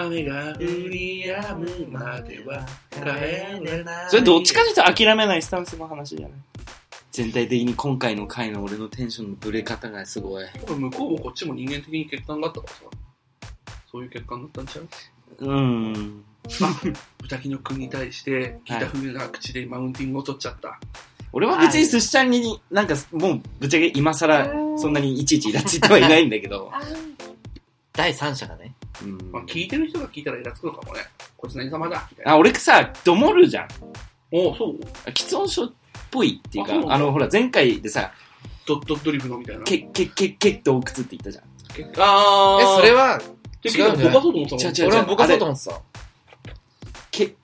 [0.00, 3.00] 雨が降り止むまでは帰
[3.64, 4.10] れない。
[4.10, 6.38] それどっちかというと諦めないスタンスの話じゃない
[7.10, 10.44] 全体的に今回の回の俺のテンションのブレ方がすごい。
[10.66, 12.80] 向こうもこっちも人間的に欠陥があったからさ。
[13.90, 14.88] そういう欠陥だったんちゃう？
[15.46, 16.24] うん。
[17.20, 20.78] 豚キノ君に対して、聞いた風な口でマウンティングを取っちゃった。
[21.32, 26.72] 俺は別に寿司ちゃんになんかもうぶっちゃけ今更そんなにいちいちイラついてはいないんだけど、
[27.92, 28.74] 第三者がね。
[29.02, 31.00] うんまあ、聞いてる人が聞いたらイラつくのかもね。
[31.36, 32.32] こいつ何様だみたいな。
[32.32, 33.68] あ俺さどもるじゃん
[34.30, 34.78] おそう？
[35.10, 35.72] 喫音症っ
[36.10, 38.12] ぽいっていうかあそうなのあのほら前回でさ
[38.66, 39.64] ドットドリブのみたいな。
[39.64, 41.44] けけけけ洞窟って言ったじゃん
[41.98, 43.20] あえ、それは、
[43.62, 44.64] で違うんじゃないぼかそうと思ってたもん。
[44.64, 45.82] 違う違う俺は僕はそうと思ってた。
[47.10, 47.34] け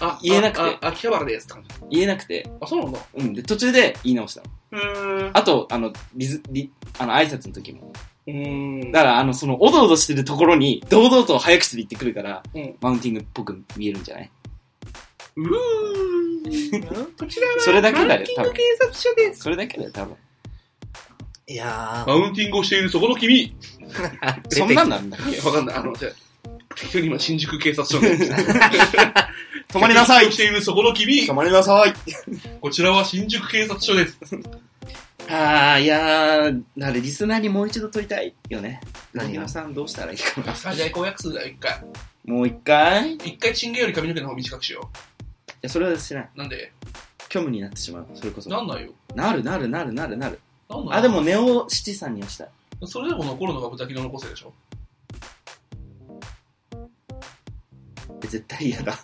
[0.00, 1.68] あ、言えなくてあ、あ秋葉原ですって感じ。
[1.90, 2.98] 言えなくて、あ、そうなんだ。
[3.14, 5.30] うん、で途中で言い直したのうーん。
[5.32, 7.92] あとあのリズリあの挨拶の時も
[8.28, 8.92] うーん。
[8.92, 14.30] だからあのそのおどおどしてるところに堂々と早口で言ってくるから、うんマウンティングっぽく見えるんじゃない？
[15.36, 17.12] うーん。
[17.18, 19.40] こちらは、それだけだよランキング警察署です。
[19.40, 20.16] それだけだよ多分
[21.50, 23.54] いやマウンティングをしているそこの君。
[23.80, 24.48] ー。
[24.54, 25.76] そんなんなんだいや、わかんない。
[25.76, 26.12] あの、じゃあ
[26.76, 27.98] 適当に今、新宿警察署。
[29.72, 31.22] 止まりなさい をしているそこの君。
[31.26, 31.94] 止まりなさい
[32.60, 34.18] こちらは新宿警察署です。
[35.30, 38.80] ああいやーあれリスナーにもう一度問いたいよね。
[39.12, 39.40] 何が？
[39.40, 40.54] 何さんどうしたらいいかな。
[40.54, 41.84] 最大公約数だよ、一回。
[42.24, 43.12] もう一回？
[43.14, 44.88] い一回チンゲより髪の毛の方短くしよ
[45.60, 46.38] やそれはしないう。
[46.38, 46.72] なんで？
[47.30, 48.48] 虚無になってしまうそれこそ。
[48.48, 48.92] なんないよ。
[49.14, 50.40] なるなるなるなるなる。
[50.70, 52.48] なんないあでもネオ七さんにはしたい。
[52.86, 54.52] それでも残るのが豚キノの個性でしょ？
[58.20, 58.94] 絶対嫌だ。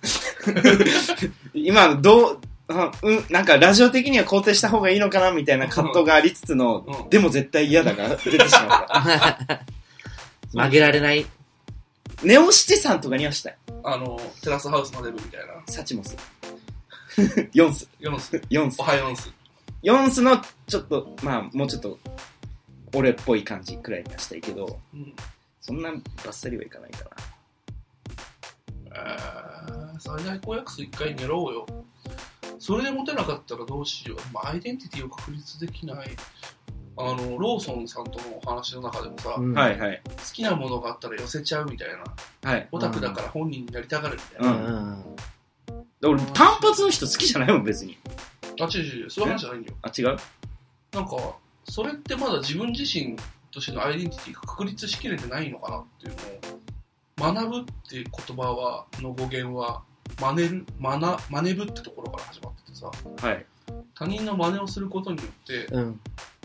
[1.55, 9.65] 今どうあうん、なんかラジオ的には肯定した方がいいのかなみたいな葛藤がありつつの、うんでも絶対嫌だが出てしまった。
[10.55, 11.27] 曲げられない？
[12.23, 13.57] ネオシティさんとかにはしたい。
[13.83, 15.47] あの、テラスハウスのデブみたいな。
[15.67, 16.17] サチモス。
[17.53, 17.89] ヨンス。
[18.01, 18.41] ヨンス。
[18.49, 18.83] ヨンスお。
[18.85, 19.31] はよんす。
[19.83, 21.99] ヨンスのちょっと、まあもうちょっと、
[22.95, 25.15] 俺っぽい感じくらいにはしたいけど、うん。
[25.61, 27.11] そんなバッサリはいかないか
[28.87, 31.67] えー、最大公約数一回狙おうよ。
[32.65, 34.19] それで持てなかったらどうしよう。
[34.33, 36.17] まあ、アイデンティティを確立できない。
[36.97, 39.61] あの、ローソンさんとのお話の中でもさ、うんな。
[39.61, 40.01] はいはい。
[40.07, 41.89] 好きなものがあったら寄せちゃうみたい
[42.43, 42.51] な。
[42.51, 42.67] はい。
[42.73, 44.57] オタクだから本人になりたがるみたいな。
[44.57, 45.05] うんうん
[45.73, 46.19] うん。
[46.19, 47.99] 俺、単発の人好きじゃないもん、別に。
[48.59, 49.77] あ、違う違う違う、そういう話じゃないんだよ。
[49.83, 50.07] あ、違う？
[50.93, 51.37] なんか、
[51.69, 53.15] それってまだ自分自身
[53.51, 56.15] としてのアイデンティティが確立しきれてないのかなっていう
[57.21, 59.83] のを、学ぶっていう言葉は、の語源は、
[60.21, 62.91] 真似る、真な、真似ぶってところから始まっててさ、
[63.27, 63.47] はい。
[63.95, 66.01] 他人の真似をすることによって、うん。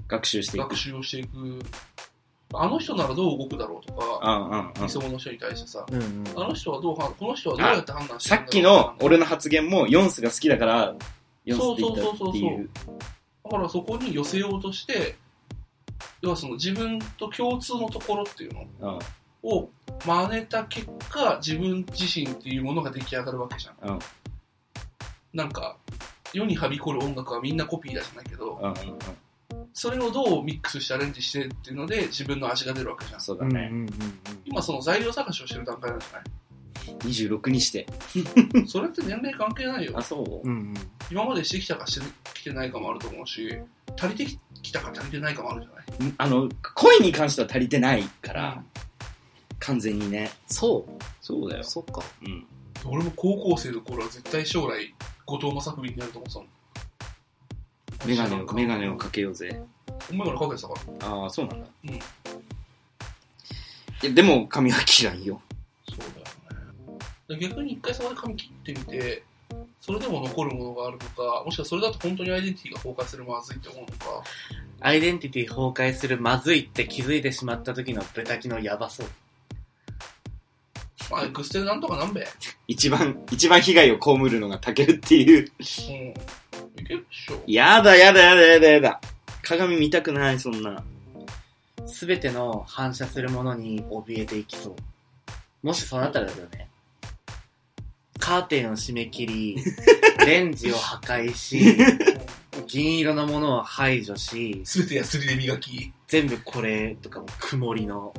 [0.07, 0.75] 学習していく学。
[0.77, 1.59] 習をしていく、
[2.53, 4.89] あの人ならどう動くだろうとか、うんうんうん理。
[4.89, 6.23] 想の人に対してさ、うんうん。
[6.35, 8.61] あの人はどう判この人はどうやって判断してさるんだろうっき
[9.01, 10.95] の俺の発言もヨンスが好きだから、
[11.45, 12.69] ヨンスって言ったっていう。
[13.43, 15.15] だからそこに寄せようとして、
[16.21, 18.99] 要はその自分と共通のところっていうのうん
[19.43, 19.69] を
[20.05, 23.89] 真似た結果、自分自身っていうものが出来上がるわけじゃん。
[23.89, 23.99] うん
[25.31, 25.77] なんか、
[26.33, 29.67] 世にはびこる音楽はみんなコピーだじゃないけど、うんうんうん。
[29.73, 33.21] それをどうミックスしてアレンジしてっていうので自分の味が出るわけじゃん。
[33.21, 33.69] そうだね。
[33.71, 33.89] うんうんうん
[34.45, 36.23] 今その材料探しをしてる段階なんじゃ
[37.05, 37.85] 26にして。
[38.53, 40.01] な いそれって年齢関係ないよあ、。
[40.01, 40.55] そううん。
[40.55, 40.73] うん
[41.11, 43.55] 今までしてきたかしてきてないかもあると思うし、
[43.99, 46.13] 足りてきたか足りてないかもあるじゃない？
[46.17, 48.63] あの、声に関しては足りてないから、
[49.59, 50.31] 完全にね。
[50.47, 51.63] そうそうだよ。
[51.63, 52.01] そっか。
[52.23, 52.45] うん。
[52.85, 54.93] 俺も高校生の頃は絶対将来、
[55.25, 56.49] 後藤正文になると思ってたもん。
[58.05, 59.61] メガネを、メガネをかけようぜ。
[60.09, 61.07] お前からかけてたから。
[61.07, 61.67] ああ、そうなんだ。
[61.85, 61.99] うん
[64.01, 65.41] いや、でも髪は切らんよ。
[65.89, 67.47] そうだよね。
[67.47, 69.23] 逆に一回そこで髪切ってみて、
[69.81, 74.23] それでも残るものがあるのか、もしくはそれだと本当にアイデンティティが崩壊するまずいって思うのか、
[74.79, 79.07] アイデンティティ崩壊するまずいって気づいてしまった時のベタキのやばそう。
[81.09, 82.25] まあ、エクステでなんとかなんべ？
[82.67, 85.39] 一番、一番被害を被るのがタケルっていう。
[85.39, 85.65] うん。
[85.65, 86.13] い
[86.85, 87.41] けるっしょ。
[87.47, 89.01] やだやだやだやだやだ。
[89.41, 90.83] 鏡見たくない、そんな。
[91.87, 94.75] すべての反射するものに怯えていきそう。
[95.63, 96.69] もしそうなったらだよね。
[98.19, 99.57] カーテンを閉め切り、
[100.25, 101.77] レンジを破壊し、
[102.67, 108.13] 銀色のものを排除し、すべてヤスリで磨き、全部これとかも曇りの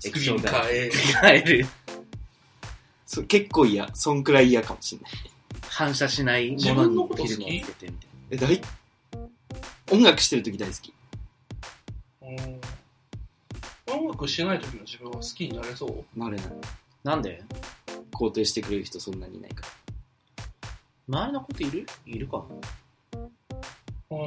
[0.00, 0.90] スクリーン変え、
[1.22, 1.66] 変える。
[3.14, 3.88] そ結構嫌。
[3.94, 5.12] そんくらい嫌かもしんない。
[5.68, 7.32] 反射しないも自の分のこと好き？
[7.36, 8.36] にフィルムをつけてみたいえ、
[9.90, 10.94] 大、音楽してる時大好き。
[12.22, 12.60] うん。
[13.94, 16.18] 音楽してない時の自分は好きになれそう？
[16.18, 16.46] なれない。
[17.04, 17.12] な。
[17.12, 17.42] なんで？
[18.12, 19.66] 肯定してくれる人そんなにいないか
[21.08, 21.20] ら。
[21.20, 21.86] 周りのこといる？
[22.06, 22.44] いるか
[24.10, 24.18] あー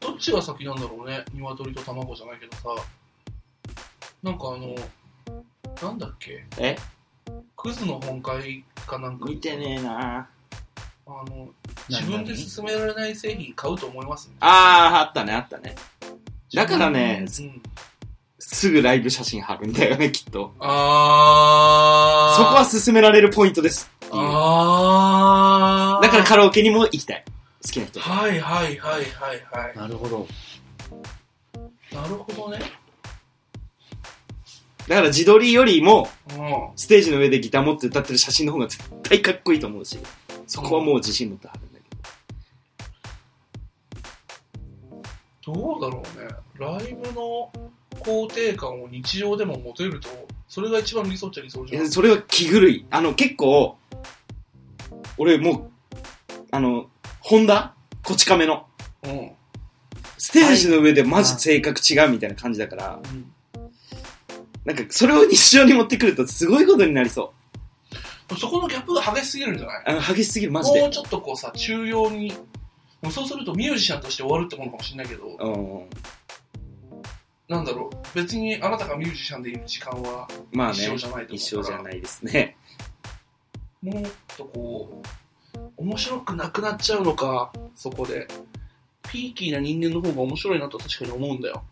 [0.00, 2.62] どっちが先なんだろうね鶏と卵じゃないけどさ
[4.22, 4.74] なんかあの
[5.82, 6.44] なんだっけ？
[6.58, 6.76] え？
[7.58, 10.28] クズの本会かなんか見てねえな
[11.06, 11.48] あの
[11.88, 15.74] 自分で進められない製品買うと思いますあー、あったね、あったね。
[16.54, 17.62] だからねうん
[18.38, 20.54] すぐライブ写真貼るんだよね、きっと。
[20.60, 23.90] あーそこは進められるポイントです。
[24.12, 27.24] あーだからカラオケにも行きたい。
[27.62, 28.08] 好きな人と。
[28.08, 30.28] はいはいはいはいはいなるほど。
[31.92, 32.60] なるほどね
[34.88, 36.70] だから自撮りよりも、うん。
[36.76, 39.98] ステージの上でギター持って歌ってる写真の方が絶対かっこいいと思うし、
[40.46, 41.84] そこはもう自信持って貼るんだけ
[45.46, 45.52] ど。
[45.54, 46.28] どうだろうね。
[46.58, 47.52] ライブの
[48.00, 50.08] 肯定感を日常でも持てると
[50.48, 51.84] それが一番理想っちゃ理想じゃん。
[51.84, 52.86] えそれは気狂い。
[52.90, 53.76] あの、結構、
[55.18, 55.70] 俺もう、
[56.50, 56.88] あの、
[57.20, 57.74] ホンダ？
[58.02, 58.66] こち亀の。
[59.04, 59.30] うん。
[60.16, 63.00] ステージの上でマジ性格違うみたいな感じだから、
[64.64, 67.32] なんかそれを日常に持ってくるとすごいことになりそ
[68.30, 68.36] う。
[68.36, 69.82] そこのギャップが激しすぎるんじゃない？
[69.86, 70.82] あの、激しすぎる、マジで。
[70.82, 72.34] もうちょっとこうさ中庸に
[73.00, 75.88] もうそうするとミュージシャンとして終わるってものかもしれないけどうん。
[77.48, 77.96] なんだろう？
[78.14, 82.56] 別にあなたがミュージシャンでいる時間はまあね、一生じゃないと一思うから生じゃないですね。
[83.80, 84.04] もっ
[84.36, 85.02] とこ
[85.54, 88.28] う面白くなくなっちゃうのかそこで
[89.10, 91.62] ピーキーな人間の方が面白いなと確かに思うんだよ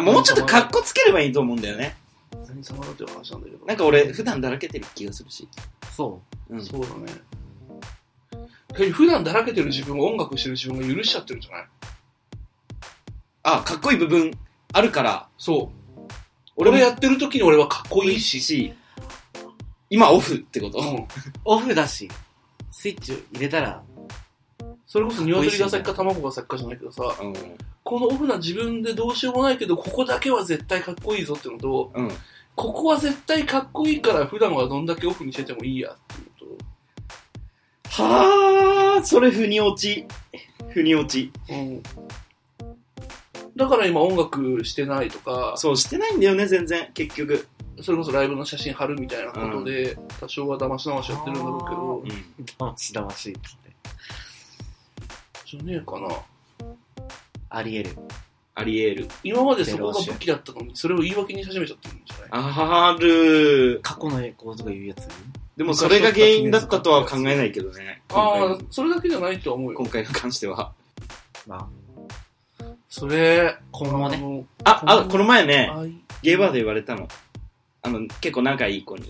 [0.00, 1.96] もうちょっと格好つければいいと思うんだよね。
[2.48, 5.48] 何様だという話なんだけどなんか俺、普段だらけてる気がするし。
[5.94, 6.62] そうん。
[6.62, 7.12] そうだね
[8.92, 11.66] 普段だらけてる自分を音楽してる自分が許しちゃってるんじゃない？
[13.42, 14.32] あ、かっこいい部分
[14.72, 16.00] あるから、そう
[16.56, 18.74] 俺がやってる時に俺はかっこいいしし、
[19.88, 21.06] 今オフってこと、うんう。
[21.44, 22.10] オフだし、
[22.70, 23.82] スイッチ入れたら、
[24.96, 27.34] それこそ鶏が先か卵が先かじゃないけどさうん。
[27.84, 32.10] このオフな自分でどうしようもないけどここだけは絶対かっこいいぞってのとうん。
[32.54, 36.26] ここは絶対かっこいいから普段はどんだけオフにしててもいいやっていう
[38.02, 40.06] はあ、それ腑に落ち。
[40.70, 41.30] 腑に落ち。
[41.46, 41.82] と、うん、
[43.54, 47.46] だから今音楽してないとかそう、してないんだよね、全然、結局。
[47.82, 52.44] それこそライブの写真貼るみたいなことで、多少は騙し騙しやってるんだろうけどうん。
[52.44, 53.66] だましだましいっつって。
[55.46, 56.08] じゃねえかな
[57.48, 58.02] あり得る。
[58.56, 59.08] あり得る。
[59.22, 62.52] 今までそこが武器だったのにそれを言い訳にし始めちゃってるんじゃない？
[62.92, 63.80] ある。
[63.82, 65.08] 過去の栄光とか言うやつ？
[65.56, 68.02] でもそれが原因だったとは考えないけどね。
[68.10, 70.72] 今ああそれだけじゃないとは思うよ今回に関しては。
[71.46, 71.68] ま
[72.88, 74.16] それあ、今後ね。
[74.16, 75.84] ねあ、あ、この前ね、あ
[76.22, 77.06] ゲイバーで言われたの。
[77.82, 79.06] あの、結構仲いい子に。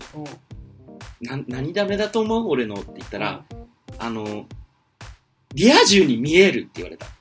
[1.21, 2.49] な、何ダメだと思う？
[2.49, 3.45] 俺のって言ったら、
[3.97, 4.45] あの、
[5.53, 7.05] リア充に見えるって言われた。
[7.05, 7.11] 好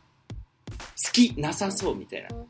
[1.13, 2.29] きなさそうみたいな。
[2.29, 2.45] 好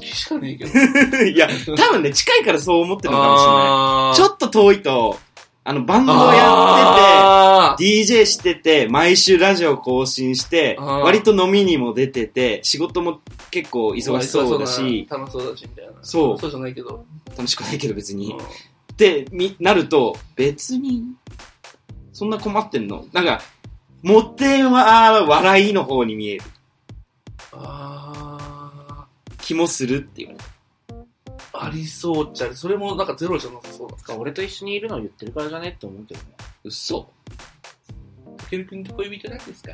[0.00, 0.70] きしかねえけど。
[1.24, 4.28] いや、多分ね、近いからそう思ってるのかもしれない。
[4.28, 5.18] ちょっと遠いと、
[5.64, 15.92] あの、バンドやあってて、DJ してて、毎週ラジオ更新して、割と飲みにも出てて、仕事も結構忙しそうだし、楽しそうだしみたいな。
[16.02, 16.38] そう。
[16.38, 17.04] そうじゃないけど。
[17.36, 18.32] 楽しくないけど別に。
[18.32, 18.38] うん。
[18.38, 18.42] っ
[18.96, 21.02] て、み、なると、別に、
[22.12, 23.04] そんな困ってんの。
[23.12, 23.42] なんか、
[24.02, 26.42] モテは笑いの方に見える
[27.52, 29.06] あ
[29.40, 30.44] 気もするって言われた。
[30.44, 30.48] ー
[31.60, 36.26] ありそうっちゃそれもなんかゼロじゃなさそうだ俺と一緒にいるのを言ってるからじゃねって思うけどね。
[36.62, 37.10] 嘘
[38.36, 39.72] たけるくんって恋人なんですか？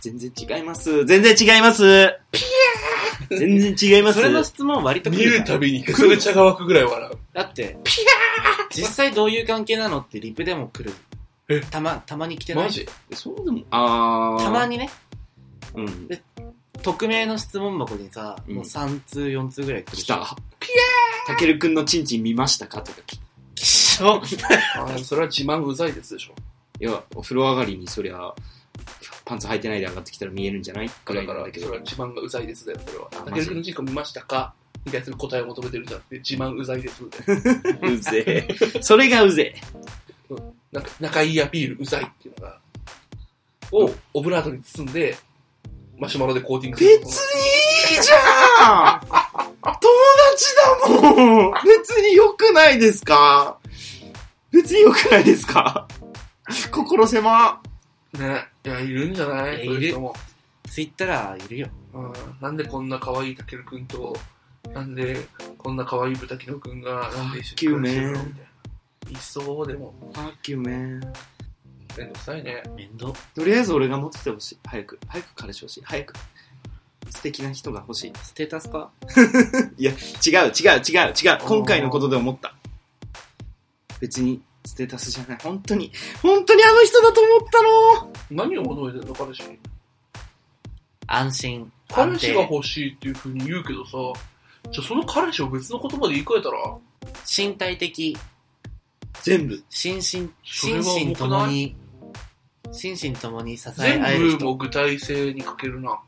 [0.00, 1.04] 全然違います。
[1.04, 1.84] 全然違います。
[3.30, 4.20] 全然違います。
[4.20, 7.76] それの質問割と来見るからるたびにへそれ茶が湧くぐらい笑うだって、
[8.70, 10.92] 実際どういう関係なのってリプでも来る。
[11.48, 11.60] え？
[11.60, 12.64] たま、たまに来てない？
[12.64, 12.86] マジ？
[13.12, 14.44] そうでも、あー。
[14.44, 14.66] たま。
[14.66, 14.90] にね、
[15.74, 16.08] うん。
[16.82, 18.54] 匿名の質問箱にさ、うん。
[18.56, 20.36] もう3通、4通ぐらい来る来た。
[20.58, 22.82] ピヤーたけるくんのチンチン見ましたか？
[22.82, 23.20] とか来
[23.54, 26.34] きっしょあーそれは自慢うざいですでしょ。
[26.80, 28.34] いや、お風呂上がりにそりゃ、
[29.24, 30.88] パンツ履いてないで上がってきたら見えるんじゃない？
[30.88, 31.66] だからいなんだけど。
[31.66, 31.84] それは。
[31.84, 33.08] 自慢がうざいですだよそれは。
[33.12, 34.52] あたけるくんの人口見ましたか？
[34.84, 38.82] に対する答えを求めてるんじゃなくて自慢うざいですで うぜえ。
[38.82, 39.60] それがうぜえ。
[40.72, 42.58] なんか仲いいアピールうざいっていうのが
[43.72, 45.16] をオブラートに包んで
[45.98, 46.90] マシュマロでコーティングする。
[47.00, 49.00] 別にいいじゃん。
[49.08, 49.80] 友
[50.32, 51.54] 達だもん。
[51.64, 53.58] 別に良くないですか？
[54.50, 55.88] 別に良くないですか？
[56.70, 57.60] 心狭。
[58.12, 58.46] ね。
[58.64, 59.56] いやいるんじゃない？
[59.64, 60.14] いやそういう人も。
[60.68, 61.68] ツイッターいるよ。
[61.94, 62.12] うん。
[62.40, 64.16] なんでこんな可愛いたけるくんと
[64.74, 65.26] なんで
[65.58, 68.22] こんな可愛い豚キノくんがなんで一緒に暮らしてるの？
[68.24, 68.45] みたいな
[69.10, 71.00] いそうでも Fuck you, man.
[71.96, 73.12] めんどくさいね面倒。
[73.34, 74.58] とりあえず俺が持っててほしい。
[74.64, 74.98] 早く。
[75.08, 75.82] 早く彼氏欲しい。
[75.84, 76.12] 早く。
[77.10, 78.12] 素敵な人が欲しい。
[78.22, 78.90] ステータスか？
[79.78, 79.98] いや、違う
[80.52, 81.38] 違う違う違う。
[81.46, 82.54] 今回のことで思った。
[84.00, 85.38] 別にステータスじゃない。
[85.42, 85.90] 本当に、
[86.20, 88.12] 本当にあの人だと思ったの
[88.44, 89.58] 何を求めてんの彼氏に？
[91.06, 91.72] 安心。
[91.88, 93.92] 彼氏が安定欲しいっていう風に言うけどさ、
[94.72, 96.58] じゃあその彼氏を別の言葉で言い換えたら、
[97.38, 98.16] 身体的、
[99.26, 99.60] 全部。
[99.68, 101.74] 心身、心身ともに、
[102.70, 104.38] 心身ともに支え全合える人。
[104.38, 105.98] 部も具体性に欠けるな。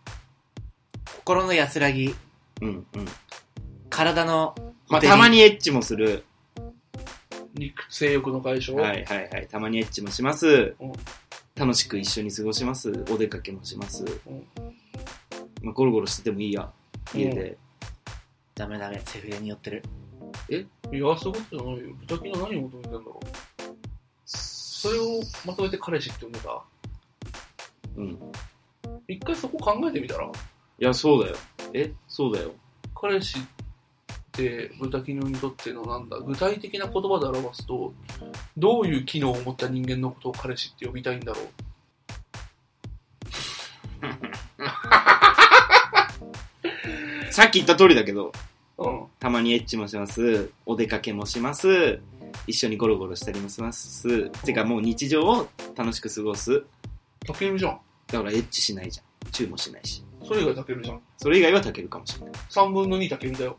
[1.17, 2.15] 心の安らぎ、
[2.61, 2.87] うんうん。
[3.91, 4.55] 体の
[4.87, 6.25] まあ、たまにエッチもする。
[7.55, 8.81] 肉性欲の解消？
[8.81, 9.49] はいはいはい。
[9.51, 10.93] たまにエッチもしますうん。
[11.57, 13.05] 楽しく一緒に過ごします。
[13.11, 14.05] お出かけもします。
[14.05, 14.47] うん
[15.65, 16.71] まあ、ゴロゴロしててもいいや。
[17.13, 17.59] 家で。
[18.55, 19.83] ダメダメ、セフレに寄ってる。
[20.51, 21.95] いや、そういうことじゃないよ。
[22.07, 23.27] 豚キノ何を求めてんだろう。
[24.25, 26.63] それをまとめて彼氏って呼んでた？
[27.97, 28.19] うん。
[29.09, 30.31] 一回そこ考えてみたら、い
[30.79, 31.37] や、そうだよ。
[31.75, 31.93] え？
[32.07, 32.55] そうだよ。
[32.95, 33.43] 彼氏っ
[34.33, 37.93] て豚キノにとってのなんだ、具体的な言葉で表すと、
[38.57, 41.49] どういう機能を持った人間のことを彼氏って呼びたいんだろう？
[47.33, 48.33] さっき言った通りだけど、
[48.79, 49.05] うん。
[49.19, 50.51] たまにエッチもします。
[50.65, 52.01] お出かけもします。
[52.47, 54.31] 一緒にゴロゴロしたりもします。
[54.45, 56.63] てかもう日常を楽しく過ごす。
[57.27, 57.81] タケルじゃん。
[58.07, 59.31] だからエッチしないじゃん。
[59.31, 60.03] チューもしないし。
[60.25, 61.01] それ以外タケルじゃん。
[61.17, 62.35] それ以外はたけるかもしれない。
[62.51, 63.57] 3分の2タケルだよ。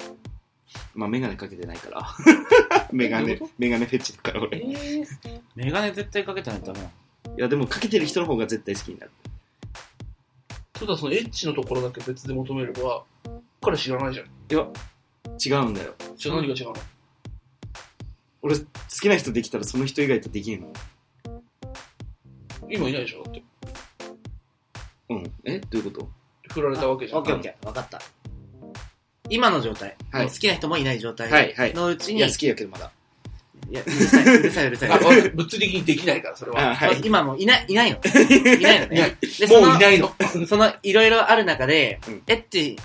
[0.96, 2.08] まあメガネかけてないから。
[2.92, 4.66] メガネメガネフェチだから俺。
[5.56, 6.92] メガネ絶対かけてないとダメなの。
[7.40, 9.12] やでもかけてる人の方が絶対好きになる。
[10.74, 13.04] ただそのエッチのところだけ別で求めれば、
[13.62, 14.26] 彼知らないじゃん。
[14.26, 14.68] いや、
[15.44, 15.94] 違うんだよ。
[16.18, 16.74] じゃあ何が違うの？
[18.42, 18.66] 俺、好
[19.02, 20.74] きな人できたらその人以外とできんの？
[22.70, 23.44] 今いないでしょだって。
[25.10, 25.32] うん。
[25.46, 25.60] え？
[25.60, 26.10] どういうこと？
[26.54, 27.20] 振られたわけじゃん。
[27.20, 28.02] オッケーオッケー、わかった。
[29.30, 32.92] 今の状態、はいもう好きな人もいない状態はいはいのうちに、いや、好きやけどまだ。
[33.70, 34.90] いやうるさい、うるさい、うるさい。
[34.92, 36.72] あ、わかる物理的にできないから、それは。
[36.72, 37.02] あ、はい。
[37.04, 38.00] 今もういない、いないの。
[38.02, 39.18] いないのいないね。
[39.22, 40.12] で、そのもうい、ないの。
[40.48, 42.78] その、いろいろある中で、うんエッチ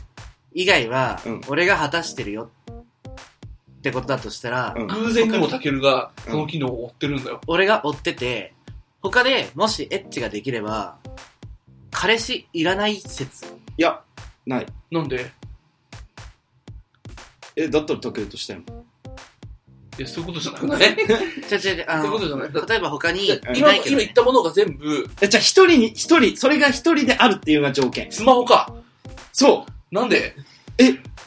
[0.55, 2.50] 以外はうん、俺が果たしてるよ。
[2.70, 7.40] ってことだとしたら、うん偶然にもタケルがその機能を追ってるんだよ。
[7.46, 8.55] 俺が追ってて、
[9.02, 10.96] 他でもしエッチができれば、
[11.90, 13.44] 彼氏いらない説。
[13.44, 13.48] い
[13.82, 14.00] や、
[14.46, 14.66] ない。
[14.90, 15.30] なんで？
[17.57, 18.84] え、だったらたけるとしたいもん。
[19.98, 20.96] いや、そういうことじゃなくない
[21.48, 28.11] ちゃちゃちゃ、あそういうことじゃの、ないだ例えば他にい今ないけど、ね今言っ、たものが全部、えじゃあ一人に、一人、それが一人であるっていうのが条件。
[28.11, 28.74] スマホか。
[29.32, 30.35] そうなんで？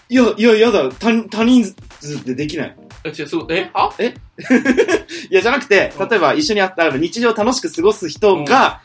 [0.09, 0.89] いや、いや、やだ。
[0.91, 1.63] 他他人
[1.99, 2.75] 数でできない。
[3.03, 3.89] え、違う、そう、え、あ？
[3.99, 8.81] いや、じゃなくて、例えば一緒に会ったら日常を楽しく過ごす人が、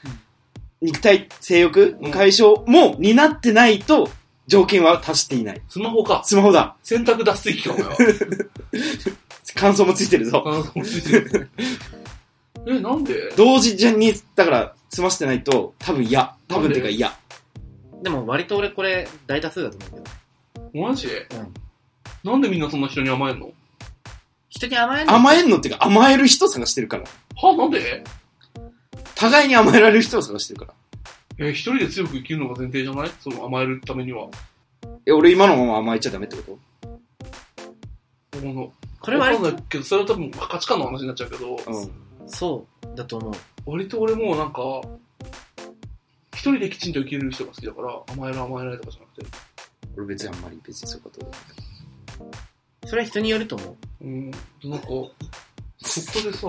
[0.80, 4.10] 肉体、性欲の解消も担ってないと、
[4.48, 5.62] 条件は達していない。
[5.68, 6.22] スマホか。
[6.24, 6.74] スマホだ。
[6.82, 7.96] 洗濯脱水機か、お前は。
[9.54, 10.42] 感想もついてるぞ。
[10.46, 11.48] あそうついてる
[12.66, 13.32] え、なんで？
[13.36, 16.34] 同時に、だから、済ましてないと、多分嫌。
[16.48, 17.16] 多分っていうか嫌。
[18.02, 20.80] でも割と俺これ大多数だと思うけど。
[20.80, 21.06] マジ？
[21.06, 21.10] う
[22.28, 22.30] ん。
[22.30, 23.52] なんでみんなそんな人に甘えんの？
[24.48, 27.04] 人に甘えんの甘えんのっていうか、甘える人探してるから。
[27.36, 27.56] は？
[27.56, 28.04] なんで？
[29.14, 31.46] 互いに甘えられる人を探してるから。
[31.46, 33.10] え、一人で強く生きるのが前提じゃない？
[33.20, 34.28] その甘えるためには。
[35.06, 36.58] え、俺今のまま甘えちゃダメってこと？
[38.40, 42.28] このこれ割とわかんないけど、それは多分価値観の話になっちゃうけど、うん。
[42.28, 43.32] そうだと思う。
[43.66, 45.01] 割と俺もなんか、一
[46.50, 49.26] 人できちんと生きれる人が好きだから、甘える甘えないとかじゃなくて。
[49.96, 51.30] 俺別にあんまり別にそういうこと
[52.88, 54.04] それは人によると思う。
[54.04, 54.30] うん。
[54.30, 55.12] なんか、そこ
[56.24, 56.40] でさ、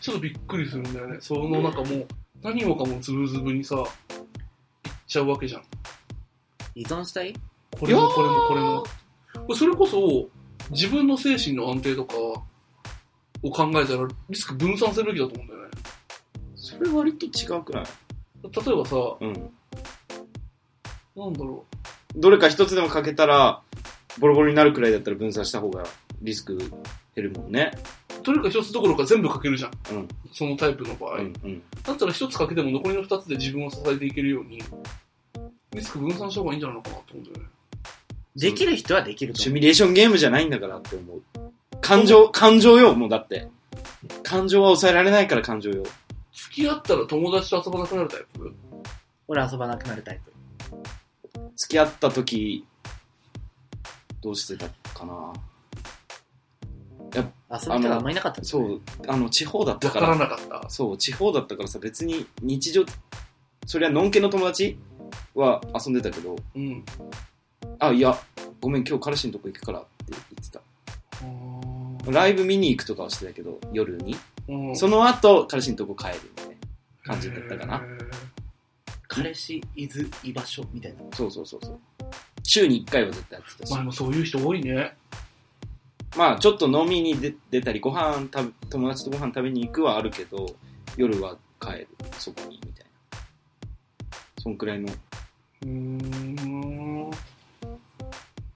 [0.00, 1.16] ちょっとびっくりするんだよね。
[1.20, 2.06] そのなんかもう、
[2.42, 5.62] 何もかもズブズブにさ、いっちゃうわけじゃん。
[6.74, 7.34] 依存したい？
[7.78, 9.54] これもこれもこれも。
[9.56, 10.28] それこそ、
[10.70, 15.70] 自分の精神の安定とかを考えたら、リスク分散するべきだと思うんだよね。
[16.54, 17.84] それ割と違うくない？
[18.50, 19.50] 例えばさ、うん。
[21.16, 21.64] なんだろ
[22.16, 23.62] どれか一つでもかけたら、
[24.18, 25.84] ボロボロになるくらいだったら分散した方が
[26.22, 26.70] リスク減
[27.16, 27.72] るもんね。
[28.20, 29.70] う、どれか一つどころか全部かけるじゃん。
[29.92, 30.08] うん。
[30.32, 31.16] そのタイプの場合。
[31.16, 31.32] うん。
[31.44, 31.62] うん。
[31.82, 34.62] だったら一つかけても残りの二つで自分を支えていけるように、
[35.72, 37.50] リスク分散した方がいいんじゃないのかなと思うんだよね。
[38.36, 39.44] できる人はできると思う。
[39.44, 41.22] シミュレーションゲームじゃないんだからって思う。
[41.80, 43.48] 感情、感情よ、もうだって。
[44.22, 45.84] 感情は抑えられないから感情よ。
[46.34, 48.52] 付き合ったら友達と遊ばなくなるタイプ？
[49.28, 50.32] 俺遊ばなくなるタイプ。
[51.56, 52.66] 付き合った時、
[54.20, 55.32] どうしてたかな
[57.14, 60.18] 遊ぶ人があんまいなかったんそう、あの、地方だったわからから。
[60.18, 60.68] なかった。
[60.68, 62.84] そう、地方だったからさ、別に日常、
[63.66, 64.76] そりゃ、のんけの友達
[65.34, 66.84] は遊んでたけど、うん。
[67.78, 68.18] あ、いや、
[68.60, 70.58] ごめん、今日彼氏のとこ行くからって言ってた。
[70.58, 74.16] あーライブ見に行くとかはしてたけど、夜に。
[74.48, 76.54] うんその後、彼氏のとこ帰るみたいな
[77.04, 77.82] 感じだったかな。
[79.08, 80.98] 彼氏いず居場所みたいな。
[81.12, 81.78] そうそうそうそう。
[82.42, 83.80] 週に1回は絶対やってたしまあ。
[83.80, 84.96] でもそういう人多いね。
[86.16, 90.46] まあ、ちょっと飲みに出出たり、ご飯食べ、友達とご飯食べに行くはあるけど、
[90.96, 91.88] 夜は帰る、
[92.18, 93.18] そこに、みたいな。
[94.40, 94.92] そんくらいの。
[94.92, 97.10] うーん。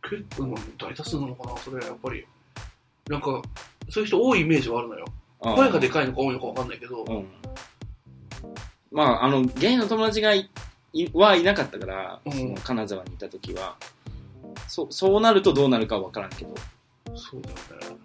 [0.03, 2.25] 結構、大多数なのかな、それ、やっぱり。
[3.09, 3.43] なんか、
[3.89, 5.05] そういう人多いイメージはあるのよ。
[5.39, 7.27] 声がでかいのか多いのかわかんないけど、うん。
[8.91, 10.51] まあ、あの、ゲイの友達がい
[10.93, 13.77] いはいなかったから、うんその金沢にいた時は、
[14.67, 16.55] そそうなるとどうなるかは分からんけど、
[17.15, 17.57] そうだよ
[17.93, 17.99] ね。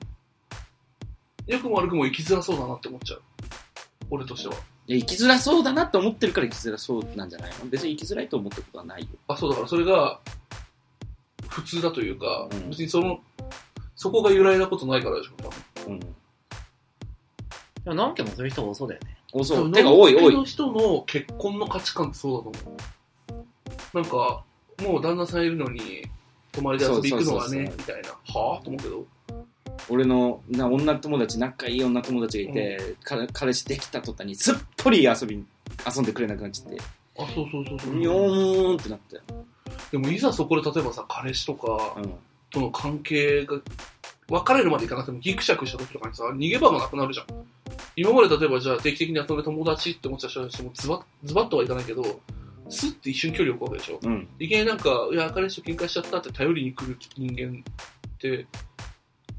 [1.47, 3.21] よくも悪くも生きづらそうだなって思っちゃう。
[4.09, 4.55] 俺としては。
[4.87, 7.65] いや生きづらそうだなって思ってるから生きづらそうなんじゃないの？
[7.69, 9.07] 別に生きづらいと思ったことはないよ。
[9.27, 10.19] あ、そうだからそれが、
[11.47, 13.19] 普通だというか、うん別にその、
[13.95, 15.49] そこが由来なことないからでしょ、多
[15.85, 15.95] 分。
[15.95, 16.15] うん。
[17.83, 19.17] でも、のんけもそういう人多そうだよね。
[19.33, 19.71] おそう。
[19.71, 20.33] てか、多い多い。
[20.35, 22.77] の人の結婚の価値観ってそうだと思
[23.93, 23.97] う。
[23.97, 24.43] なんか、
[24.81, 25.81] もう旦那さんいるのに、
[26.51, 28.09] 泊まりで遊び行くのがねみたいな。
[28.09, 29.05] はぁと思うけど。
[29.89, 35.45] 俺のな女友達、仲いい女友達がいて、彼彼氏できた途端にすっぽり遊びに、
[35.93, 36.81] 遊んでくれなくなっちゃって、
[37.17, 37.95] あ、そうそうそうそう。
[37.95, 39.23] にょーんってなったよ。
[39.91, 42.13] でもいざそこで例えばさ、彼氏とかうん。
[42.49, 43.59] との関係が、
[44.33, 47.27] 別れるまでいかなくてもギクシャクした時とかにさ、逃げ場がなくなるじゃん。
[47.95, 52.03] 今まで例えばじゃあ定期的に遊んで友達って思ってた人たちもズバッ、ズバッとはいかないけど、
[52.69, 53.99] スッて一瞬距離を置くわけでしょ。
[54.01, 54.27] うん。
[54.39, 58.47] いきなりなんか、いや、彼氏と喧嘩しちゃったって頼りに来る人間って、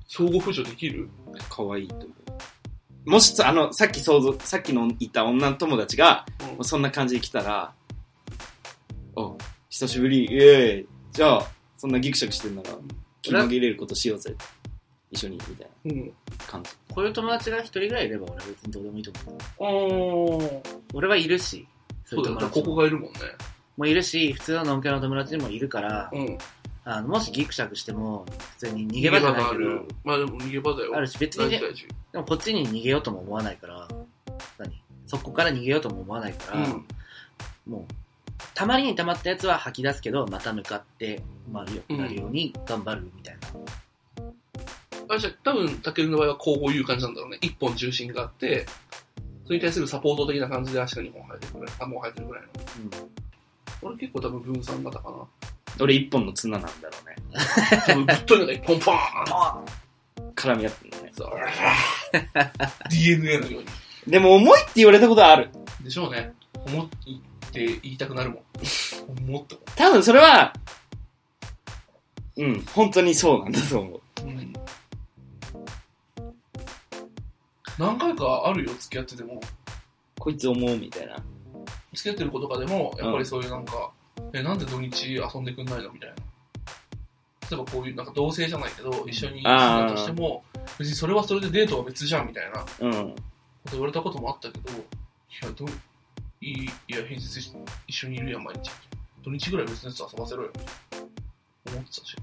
[0.07, 1.09] 相互扶助できる？
[1.49, 2.07] 可愛いと思
[3.07, 3.11] う。
[3.11, 6.25] もし、あの、さっき想像、さっきのいた女の友達が、
[6.59, 7.73] うんそんな感じで来たら、
[9.17, 9.37] お
[9.69, 10.87] 久しぶり、イエーイ。
[11.11, 12.71] じゃあ、そんなギクシャクしてんなら、
[13.23, 14.37] 気紛れることしようぜ。
[15.15, 16.07] 一緒に、みたいうん。
[16.07, 16.13] な
[16.47, 16.71] 感じ。
[16.93, 19.39] こういう友達が一人ぐらいいれば俺は別にどうでもいいと思う。
[19.61, 20.61] あー。
[20.93, 21.67] 俺はいるし、
[22.05, 22.45] そそううだよね。
[22.45, 23.19] いう友達もここがいるもんね。
[23.77, 26.39] もいるし、普通ののんけの友達にもいるから、うん。
[26.87, 28.27] あのもしギクシャクしても、
[28.59, 29.89] 普通に逃げ場じゃないけど逃げ場がある、。
[30.05, 30.97] まあでも逃げ場だよ。
[30.97, 31.89] あるし、別にね大事、大事。
[32.13, 33.89] でもこっちに逃げようとも思わないから、
[34.59, 34.83] 何？
[35.07, 36.85] そこから逃げようとも思わないから、うん。
[37.67, 37.93] もう、
[38.55, 43.49] たまりに溜まったやつは吐き出すけど、また向かって回るようんなるように頑張るみたいな。
[45.09, 47.39] あ、じゃあ多分、タケルの場合はこういう感じなんだろうね。
[47.41, 48.67] 一本重心があって、
[49.45, 51.75] それに対するサポート的な感じで足が2本生えてるぐらい。
[51.79, 52.51] あ、もう生えてるぐらいの。
[53.83, 55.17] 俺結構多分分散型かな。
[55.81, 57.17] 俺一本の綱なんだろうね。
[57.87, 59.65] 多分ぶっといのが一本ポーン
[60.35, 61.13] 絡み合ってるのね。
[61.13, 61.31] そう
[62.91, 63.67] DNA のように。
[64.07, 65.51] でも重いって言われたことはある。
[65.83, 66.33] でしょうね。
[66.67, 66.97] 思って
[67.53, 68.43] 言いたくなるもん。
[69.29, 70.55] 思って多分それは、
[72.37, 74.01] うん、本当にそうなんだと思う。
[74.23, 74.53] うん。
[77.79, 79.41] 何回かあるよ、付き合ってても。
[80.19, 81.17] こいつ思うみたいな。
[81.93, 83.91] 付き合ってる子とかでも、やっぱりそういうなんか、
[84.33, 85.93] え、なんで土日遊んでくんないの？
[85.93, 86.15] みたいな。
[87.51, 90.43] 例えばこういう、なんか同性じゃないけど、一緒に住んだとしても、
[90.79, 93.15] 別にそれはそれでデートは別じゃんみたいなことうん。
[93.73, 94.77] 言われたこともあったけど、い
[95.43, 95.69] や、どう、
[96.41, 97.53] いい、いや、平日
[97.87, 98.71] 一緒にいるやん、毎日。
[99.23, 100.51] 土日ぐらい別のやつ遊ばせろよ。
[101.67, 102.17] 思ってたし。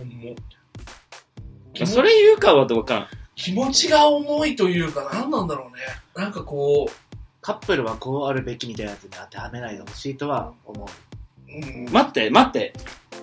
[0.00, 1.86] 思う。
[1.86, 3.08] それ言うかはどうかん。
[3.36, 5.82] 気持ちが重いというか、何なんだろうね。
[6.14, 6.88] なんかこ
[7.40, 10.88] カップルはこうあるべきみたいなやつに当てはめないでほしいとは思う。
[11.52, 12.72] う、うん、待って、待って。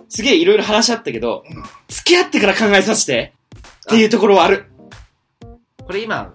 [0.09, 4.65] すげえいろいろ話し合ったけど、うん付き合ってから考えさせてっていうところはある。
[5.85, 6.33] これ今、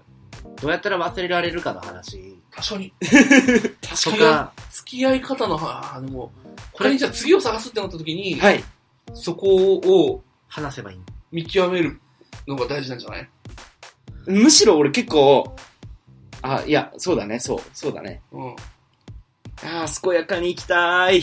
[0.61, 2.93] どうやったら忘れられるかの話確かに。
[4.03, 6.31] とか、付き合い方の、あでも、
[6.71, 8.63] これにじゃあ次を探すってなった時に、はい。
[9.13, 10.99] そこを話せばいい。
[11.31, 11.99] 見極める
[12.47, 13.29] のが大事なんじゃない？
[14.27, 15.55] むしろ俺結構、
[16.41, 18.21] あ、いや、そうだね、そう、そうだね。
[18.31, 18.49] うん。
[19.63, 21.21] ああ、健やかに行きたい。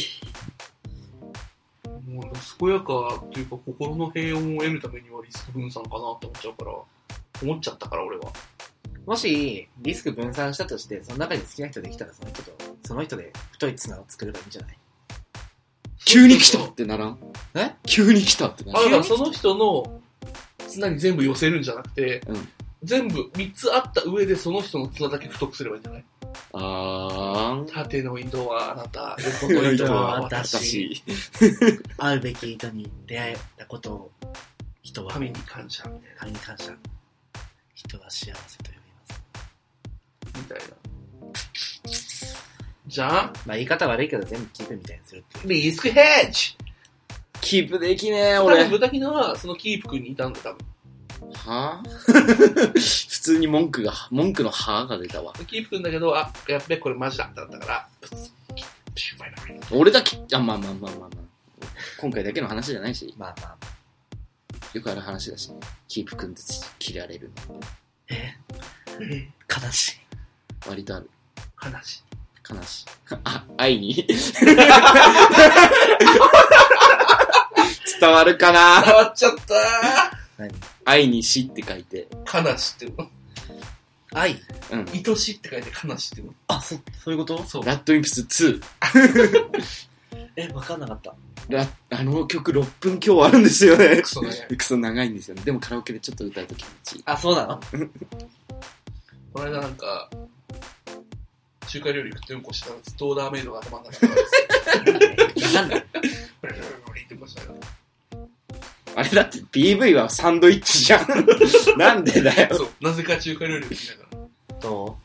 [2.09, 6.73] もう、健やかっていうか、心の平穏を得るためにはリスク分散かなって思っちゃうから、
[7.43, 8.33] 思っちゃったから、俺は。
[9.07, 12.53] もし、リスク分散したとして、その中に好きな人できたら、その人と、
[12.85, 14.79] その人で太い綱を作ればいいんじゃない？
[16.07, 17.19] 急に来たってならん？
[17.55, 17.75] え？
[17.87, 20.01] 急に来たってなあ、らんだからその人の
[20.69, 22.49] 綱に全部寄せるんじゃなくて、うん
[22.85, 26.05] 全部3つあった上でその人の綱だけ太くすればいいんじゃない？
[26.53, 27.72] あー。
[27.72, 31.03] 縦の糸はあなた、横の糸は私、
[31.97, 34.11] 会うべき人に出会えたことを、
[34.82, 36.20] 人は神に感謝みたいな。
[36.20, 36.72] 神に感謝。
[37.74, 38.76] 人は幸せと呼び
[39.09, 39.22] ます。
[40.37, 40.64] みたいな。
[42.87, 45.62] じゃあ、まあ言い方悪いけど全部キープみたいにするっていう。
[45.62, 46.57] リスクヘッジ
[47.41, 48.68] キープできねえ、多分俺。
[48.68, 50.59] 豚キノはそのキープ君にいたんだ、多分。
[51.47, 51.83] は？
[51.85, 55.33] ぁ 普通に文句が、文句のはぁが出たわ。
[55.47, 57.89] キープくんだけど、あ、やっべ、これマジだったから、
[59.71, 61.09] 俺だけ、あ、まあまあまあまあまあ。
[61.99, 63.57] 今回だけの話じゃないし、まあまあ。
[64.73, 65.51] よくある話だし、
[65.89, 66.43] キープくんで
[66.79, 67.61] 切られるの。
[68.11, 70.01] 悲しい。
[70.69, 71.11] 割とある。
[71.55, 72.03] 話。
[72.49, 72.87] 悲しい。
[73.25, 74.07] あ、愛に？
[78.01, 78.83] 伝わるかな？
[78.83, 79.55] 変わっちゃった
[80.39, 80.51] 何？
[80.85, 82.09] 愛に死って書いて。
[82.24, 83.09] ー悲しっていうの。
[84.12, 84.37] 愛
[84.70, 84.87] うん。
[84.89, 86.35] 愛しいって書いて悲しいっていうの。
[86.49, 87.43] あ、そ、そういうこと？
[87.45, 87.64] そう。
[87.64, 88.62] ラッドインプス2。
[90.37, 91.14] え、わかんなかった。
[91.49, 94.09] ラあの曲6分今日あるんですよねク。
[94.09, 94.30] ソね。
[94.57, 95.43] クソ長いんですよね。
[95.43, 97.03] でもカラオケでちょっと歌うと気持ちいい。
[97.07, 97.61] あ、そうなの？
[99.32, 100.09] この間なんか、
[101.68, 104.12] 中華料理食ってうんこしたらずっとオーダーメイドが頭の中に
[105.55, 105.85] なんだ？
[106.41, 107.57] ブルブルブルブル言ってましたよ。
[108.97, 111.07] あれだって PV はサンドイッチじゃん。
[111.78, 112.57] なんでだよ。
[112.57, 112.68] そう。
[112.80, 114.61] なぜか中華料理を聞きながら。
[114.61, 114.97] ど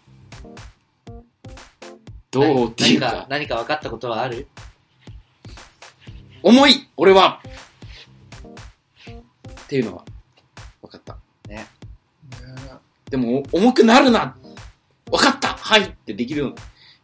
[2.31, 4.47] どうっていう何かか、、何か分かったことはある？
[6.43, 7.41] 重い俺は
[9.09, 10.05] っていうのは、
[10.81, 11.17] 分かった。
[11.47, 11.67] ね
[13.09, 14.37] でも、お重くなるな
[15.09, 16.55] 分かったはいってできるよ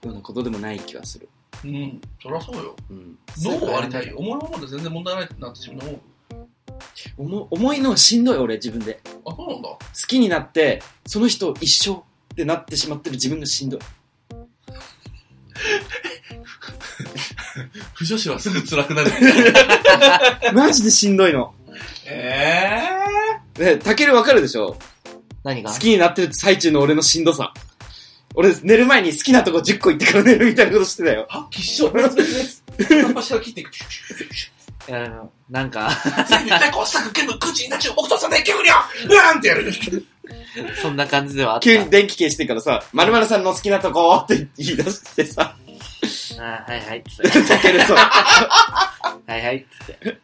[0.03, 1.27] うなことでもない気はする。
[1.63, 1.99] うん。
[2.21, 2.75] そりゃそうよ。
[2.91, 3.17] うん。
[3.39, 4.17] 脳はありたいよ。
[4.17, 6.01] 思いままで全然問題ないなって自分で思う。
[7.17, 8.99] 重重いのがしんどい俺自分で。
[9.26, 9.69] あ、そうなんだ。
[9.69, 12.03] 好きになって、その人一生っ
[12.36, 13.80] てなってしまってる自分がしんどい。
[17.93, 19.11] 不女子はすぐ辛くなる。
[20.53, 21.53] マジでしんどいの。
[22.05, 22.84] え
[23.57, 24.78] ね、たけるわかるでしょ？
[25.43, 25.71] 何が？
[25.71, 27.53] 好きになってる最中の俺のしんどさ。
[28.38, 31.26] 俺、寝る前に好きなとこ10個行ってから寝るみたいなことしてたよ。
[31.32, 31.89] ー、はっきしょ。
[31.93, 32.63] 別々です。
[32.78, 33.71] 片っ端から切っていく。
[34.88, 35.09] いや、
[35.49, 35.89] なんか、
[36.27, 38.73] 全部大根スタッフ剣の空地に立ちを僕とさんで煙を
[39.09, 39.71] うわーんってやる。
[40.81, 41.63] そんな感じではあった。
[41.63, 45.55] 急に電気消してからさ、〇〇さんの好きなとこって言い出してさ、
[46.39, 47.03] あはいはい。
[47.03, 47.97] つってたけるそう。
[47.97, 49.65] はいはい。
[49.88, 50.19] つって。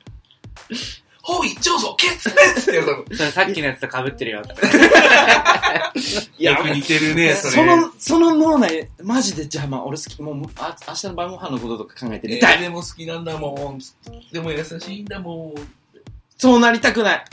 [1.32, 3.16] ほい、上手、ケツレツってやるの。
[3.16, 4.42] それさっきのやつと被ってるよ。
[6.38, 7.54] いやよく似てるね、それ。
[7.54, 9.84] その、その脳内、マジで邪魔。
[9.86, 12.58] 俺好き、もう、あ明日の晩ご飯のこととか考えてえみたい。
[12.58, 13.80] ーでも好きなんだもん。
[14.32, 15.82] でも優しいんだもん。
[16.38, 17.26] そうなりたくない。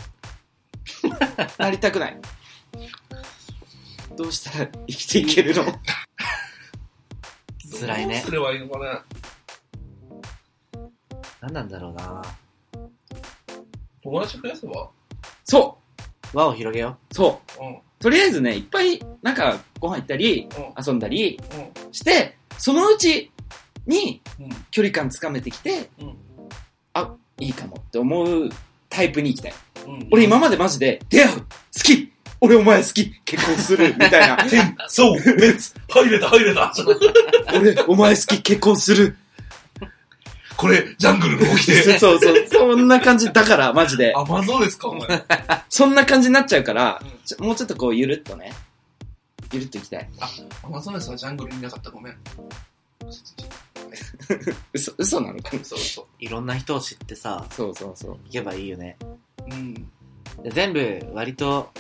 [1.59, 2.21] なりたくない。
[4.17, 5.65] どうしたら生きていけるの？
[7.81, 9.05] 辛いねどうすればいいのかな。
[11.41, 12.23] 何なんだろうな
[14.11, 14.89] 友達増やせば？
[15.45, 15.79] そ
[16.35, 17.65] 輪を広げよう、そう。
[17.65, 17.79] うん。
[17.99, 20.85] とりあえずね、いっぱい、なんか、ご飯行ったり、うん。
[20.87, 21.41] 遊んだり
[21.85, 21.93] うん。
[21.93, 23.31] して、そのうち
[23.87, 24.49] にうん。
[24.71, 26.15] 距離感つかめてきて、うん
[26.95, 28.49] あ、いいかもって思う
[28.89, 29.55] タイプに行きたい。
[29.87, 30.09] うん。
[30.11, 31.45] 俺今までマジで、出会う好
[31.83, 34.39] き俺お前好き結婚するみたいな。
[34.89, 36.73] そう 熱入れた入れた
[37.55, 39.17] 俺お前好き結婚する
[40.59, 41.75] これ、ジャングルの起きて。
[42.01, 44.13] そうそう、そんな感じだから、マジで。
[44.17, 45.25] アマゾンですか、お前。
[45.71, 47.01] そんな感じになっちゃうから
[47.39, 48.53] うん、もうちょっとこう、ゆるっとね。
[49.53, 50.09] ゆるっといきたい。
[50.65, 52.17] アマゾネスはジャングルにいなかった、ごめん。
[54.75, 55.65] 嘘、嘘なのかな？
[55.65, 56.05] そうそう。
[56.05, 56.09] う。
[56.19, 58.19] いろんな人を知ってさ、そうそうそう。
[58.25, 58.97] 行けばいいよね。
[59.49, 59.75] うん。
[60.43, 61.71] で全部、割と、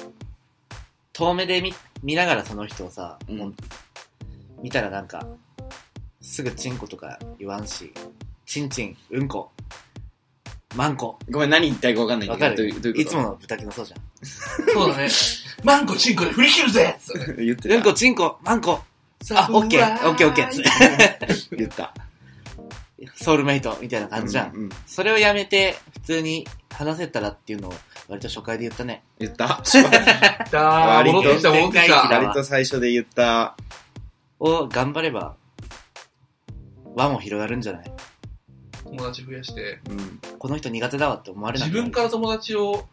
[1.12, 1.74] 遠目で見、
[2.04, 3.54] 見ながらその人をさ、うんもう
[4.62, 5.26] 見たらなんか、
[6.20, 7.92] すぐチンコとか言わんし、
[8.48, 9.50] チンチン、うんこ、
[10.74, 11.18] マンコ。
[11.28, 12.56] ごめん、何言いたいかわかんないんだけかる？
[12.56, 13.10] どういうどういうこと？
[13.10, 14.00] いつもの豚キノそうじゃん。
[14.72, 15.08] そうだね。
[15.64, 17.74] マンコチンコで振り切るぜつって言ってた。
[17.74, 18.80] うんこ、チンコ、マンコ。
[19.34, 21.56] あ、オッケー、オッケー、オッケー。
[21.58, 21.92] 言った。
[23.16, 24.54] ソウルメイトみたいな感じじゃん。
[24.54, 27.74] うんうんそれをやめて、普通に話せたらっていうのを、
[28.08, 29.02] 割と初回で言ったね。
[29.18, 29.62] 言った。
[30.50, 32.08] だ割と戻ってきた、戻ってきた。
[32.08, 33.58] 割と最初で言った。
[34.40, 35.36] を頑張れば、
[36.94, 37.92] 輪も広がるんじゃない？
[38.90, 39.78] 友達増やして。
[39.90, 40.20] うん。
[40.38, 42.86] この人苦手だわって思われな自くなる分から友達を、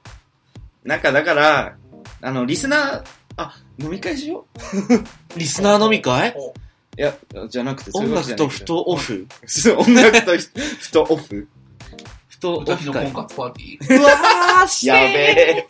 [0.83, 1.75] なんかだから、
[2.21, 3.03] あの、リスナー、
[3.37, 4.59] あ、飲み会しよう。
[5.39, 6.35] リスナー飲み会？
[6.97, 7.13] いや、
[7.49, 9.27] じゃなくて、そういう音わけじゃない楽とふとオフ？
[9.45, 11.47] そう音楽とふとオフ。
[12.27, 13.99] ふとオ歌のフ会婚活パーティー。
[13.99, 15.65] うわーしやべえ。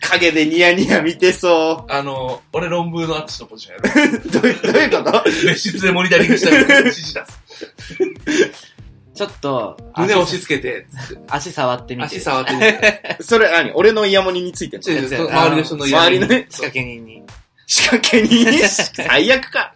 [0.00, 4.22] 影でニヤニヤ見てそあの、俺論文のアッチのポジションやる。
[4.24, 4.30] う。
[4.30, 5.24] どういう、どういうこと？
[5.46, 8.77] 別室でモニタリングしたり、指示出す。
[9.18, 10.86] ちょっと、胸押し付けて、
[11.28, 12.06] 足触ってみて。
[12.06, 13.16] 足触ってみて。
[13.20, 13.72] それ何？
[13.72, 17.24] 俺のイヤモニについてんの違う違う周りの人の家周りのね仕掛け人に。
[17.66, 18.46] 仕掛けに？
[18.62, 19.74] 最悪か。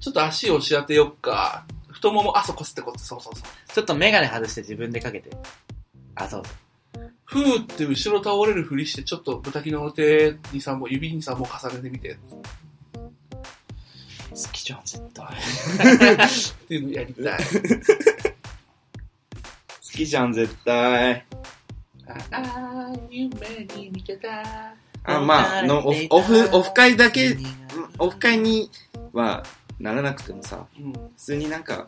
[0.00, 1.64] ちょっと足を押し当てよっか。
[1.92, 3.72] 太もも、あ、そこすってこって、そうそうそう。
[3.72, 5.30] ちょっとメガネ外して自分でかけて。
[6.16, 6.42] あ、そう。
[7.24, 12.18] ふーって後ろ倒れるふりして、ちょっと豚キノの手に3本、指に3本重ねてみて。
[14.34, 15.24] 好きじゃん、絶対。
[16.26, 17.38] っていうのをやりたい。
[19.94, 21.24] 好きじゃん、絶対。
[22.08, 23.30] ああ、夢
[23.76, 24.74] に見てた。
[25.04, 27.36] あまあのオフ、オフ、オフ会だけ、
[28.00, 28.72] オフ会に
[29.12, 29.44] は
[29.78, 30.92] ならなくてもさ、うん。
[30.92, 31.86] 普通になんか、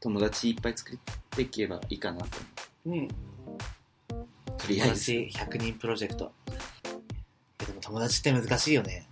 [0.00, 0.98] 友達いっぱい作っ
[1.30, 2.26] ていけばいいかなと
[2.84, 3.04] 思うん。
[3.04, 3.08] う。
[4.58, 5.12] とりあえず。
[5.12, 6.32] 友達100人プロジェクト。
[7.60, 9.06] えでも友達って難しいよね。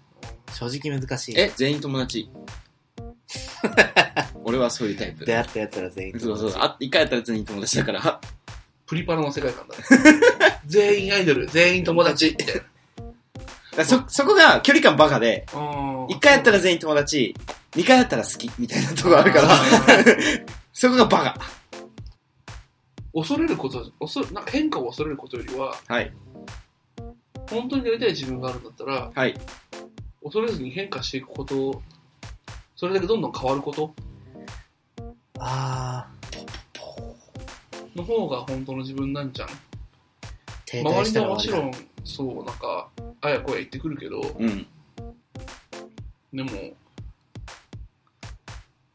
[0.54, 1.38] 正直難しい。
[1.38, 2.28] え、全員友達
[4.50, 5.24] 俺はそういうタイプ。
[5.24, 6.38] 出会ったやつら全員そう。
[6.38, 6.52] そう。
[6.56, 8.20] あ、一回やったら全員友達だから。
[8.86, 9.84] プリパラの世界観だね。
[10.66, 12.34] 全員アイドル、全員友達。
[12.36, 12.60] みたいな。
[12.60, 12.64] だか
[13.76, 17.34] らそ、そこが距離感バカで、あ一回やったら全員友達、
[17.76, 19.48] 二回やったら好き、みたいなとこあるから、
[20.74, 21.40] そこがバカ。
[23.14, 26.12] 恐れること、恐れなんか変化を恐れることよりは、はい。
[27.48, 29.34] 本当になりたい自分があるんだったら、はい。
[30.20, 31.80] 恐れずに変化していくこと、
[32.74, 33.94] それだけどんどん変わること
[35.42, 36.06] あ
[37.96, 39.48] の方が本当の自分なんじゃん。
[39.48, 42.88] 周り滞したら終わりのもちろん、そう、なんか、
[43.22, 44.66] あやこや言ってくるけど、うん。
[46.32, 46.50] でも、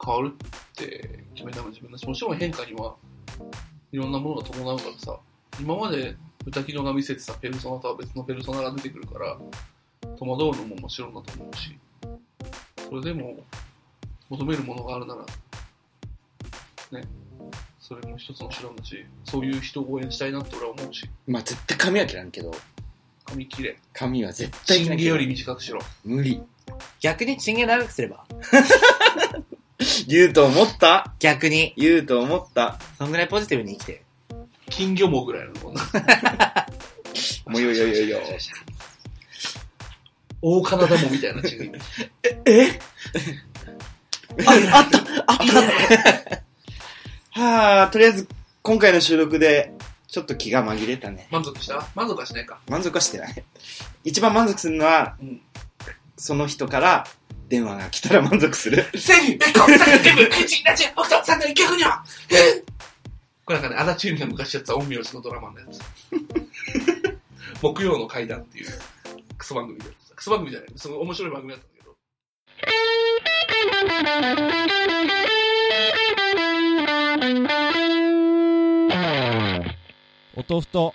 [0.03, 2.95] 変わるって決めたのは自分だし、もちろん変化には
[3.91, 5.19] いろんなものが伴うからさ、
[5.59, 6.15] 今まで
[6.45, 9.37] 歌キノが見せてたペルソナとは別のペルソナが出てくるから、
[10.15, 11.77] 戸惑うのももちろんだと思うし、
[12.87, 13.37] それでも
[14.29, 15.25] 求めるものがあるなら、
[16.91, 17.03] ね、
[17.79, 22.51] それも一つの手段だし、そういう人を応援したいなって俺は思うし、まあ、絶対髪は切らんけど、
[23.25, 25.79] 髪切れ、髪は絶対切らんけどチンゲより短くしろ。
[26.03, 26.41] 無理。
[26.99, 28.25] 逆にチンゲ長くすれば
[30.07, 31.73] 言うと思った逆に。
[31.77, 32.79] 言うと思った。
[32.97, 34.03] そんぐらいポジティブに生きて。
[34.69, 35.81] 金魚もぐらいのこんな。
[37.47, 38.19] もうよよよよ。
[40.41, 41.79] 大カナダモみたいなチンゲ。
[44.45, 45.37] あ、あったあっ
[46.29, 46.44] た
[47.35, 48.27] はあ、とりあえず、
[48.61, 49.73] 今回の収録で、
[50.07, 51.27] ちょっと気が紛れたね。
[51.31, 51.85] 満足した？
[51.93, 52.59] 満足はしないか。
[52.69, 53.43] 満足はしてない。
[54.05, 55.41] 一番満足するのは、うん
[56.17, 57.05] その人から
[57.49, 58.85] 電話が来たら満足する。
[58.97, 61.89] セリ、ベッコ、サク、ケブ、クチ、ナチ、オクト、サク、ケフニョ
[63.43, 65.81] これなんかね、足立由美が昔やってた陰陽師のドラマのやつ。
[67.61, 68.69] 木曜の階段っていう
[69.37, 70.15] クソ番組でやってた。
[70.15, 70.69] クソ番組じゃない。
[70.77, 71.95] その面白い番組だったんだけど。
[80.35, 80.93] おとふと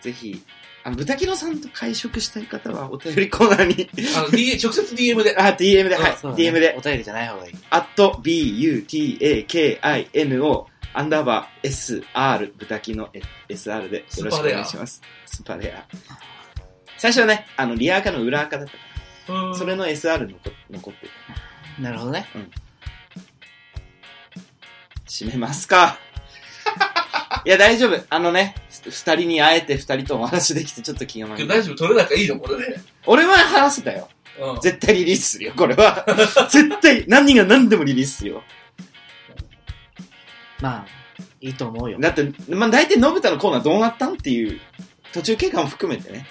[0.00, 0.42] ぜひ、
[0.82, 5.36] あの、豚キノさんと会食したい方は、お便りコーナーに、あの、D、直接 DM で。
[5.36, 7.52] あ、DM で、はい、ね DM でお、便りじゃない方がいい。
[7.70, 13.08] アット butakino アンダーバー SR 豚キノ
[13.48, 15.00] SR でよろしくお願いします。
[15.26, 15.86] スーパーレア。
[16.98, 18.84] 最初はね、あの、リア赤の裏赤だったから、
[19.42, 20.38] うんそれの SR 残
[20.70, 21.12] 残ってる。
[21.78, 22.26] なるほどね。
[25.06, 25.98] 閉めますか。
[27.44, 28.04] いや、大丈夫。
[28.08, 28.54] あのね、
[28.84, 32.80] 二人に会えて二人とお話できてちょっと気が紛れ大丈夫、取れ高いいのこれで。
[33.06, 34.08] 俺は話せたよ。
[34.40, 34.60] うん。
[34.60, 36.04] 絶対リリースするよ、これは。
[36.50, 38.42] 絶対、何が何でもリリースするよ。
[40.60, 40.86] まあ、
[41.40, 41.98] いいと思うよ。
[42.00, 44.60] だって、まあ、大体、のぶたのコーナーどうなったんっていう、
[45.12, 46.26] 途中経過も含めてね。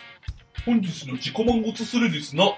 [0.66, 2.56] 本日の自己満骨スレですな。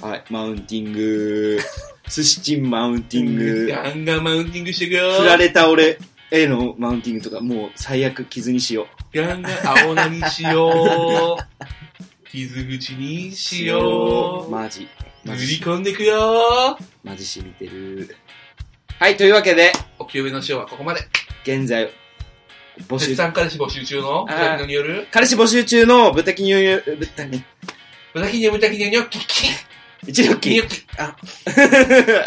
[0.00, 1.60] はい、マウンティング、
[2.08, 5.12] 寿司チンマウンティング、ガンガンマウンティングしていくよ。
[5.20, 5.98] 振られた俺
[6.30, 9.52] へのマウンティングとか、もう最悪傷にしよガンガン
[9.84, 12.28] 青菜にしよう。
[12.28, 14.50] 傷口にしよう。
[14.50, 14.88] マジ。
[15.24, 16.78] 塗りマジ、込んでいくよ。
[17.04, 18.16] マジ染みてる。
[18.98, 21.00] はい、というわけで、お清めの塩はここまで。
[21.44, 21.90] 現在、
[22.88, 24.26] 募集絶、賛彼氏募集中の？
[24.66, 25.06] による？
[25.10, 27.44] 彼氏募集中の豚キニュー、豚キニ
[28.14, 29.48] 豚キノ豚キノニョッキキ
[30.06, 30.84] 一応キニョッキ。
[30.98, 31.16] あ、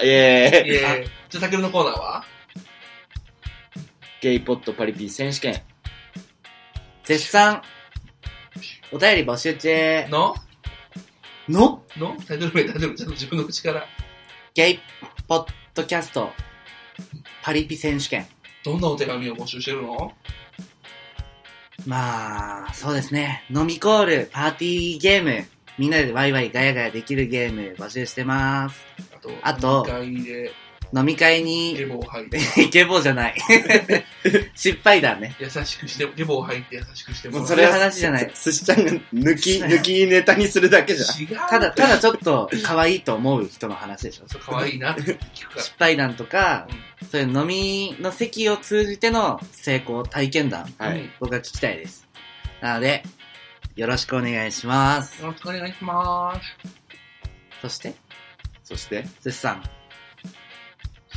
[0.03, 0.69] イエーイ。
[0.69, 1.07] いえ。
[1.29, 2.23] じゃあ、たけるのコーナーは？
[4.21, 5.61] ゲイポットパリピ選手権。
[7.03, 7.61] 絶賛、
[8.91, 10.07] お便り募集中。
[10.09, 10.35] の？
[11.49, 11.83] の？
[11.97, 12.15] の？
[12.25, 13.85] タイトル名、タイトル、ちゃんと自分の口から。
[14.53, 14.79] ゲイ
[15.27, 16.31] ポッドキャスト、
[17.43, 18.25] パリピ選手権。
[18.63, 20.13] どんなお手紙を募集してるの？
[21.85, 23.43] まあ、そうですね。
[23.53, 25.45] 飲みコール、パーティーゲーム、
[25.77, 28.85] みんなでワイワイガヤガヤできるゲーム募集してます。
[29.13, 30.51] あと、あと飲み会で、
[30.93, 33.35] 飲み会ゲに、ボを吐いて、 イケボじゃない。
[34.55, 35.35] 失敗談ね。
[35.39, 37.47] 優しくして、ゲボを吐いて優しくしてもらう。
[37.47, 41.21] それは話じゃない寿司ちゃんが抜き、抜きネタにするだけじゃん。
[41.21, 41.49] 違う。
[41.49, 44.29] ただ、ただちょっと可愛いと思う人の話でしょ。
[44.29, 45.61] そう、可愛いなって聞くから。
[45.63, 46.69] 失敗談とか、
[47.11, 52.07] そういう飲みの席を通じての成功体験談、はいうん僕は聞きたいです。
[52.61, 53.03] なので、
[53.75, 55.21] よろしくお願いします。
[55.21, 56.41] よろしくお願いします。
[57.61, 57.93] そして、
[58.63, 59.63] そして、寿司さん。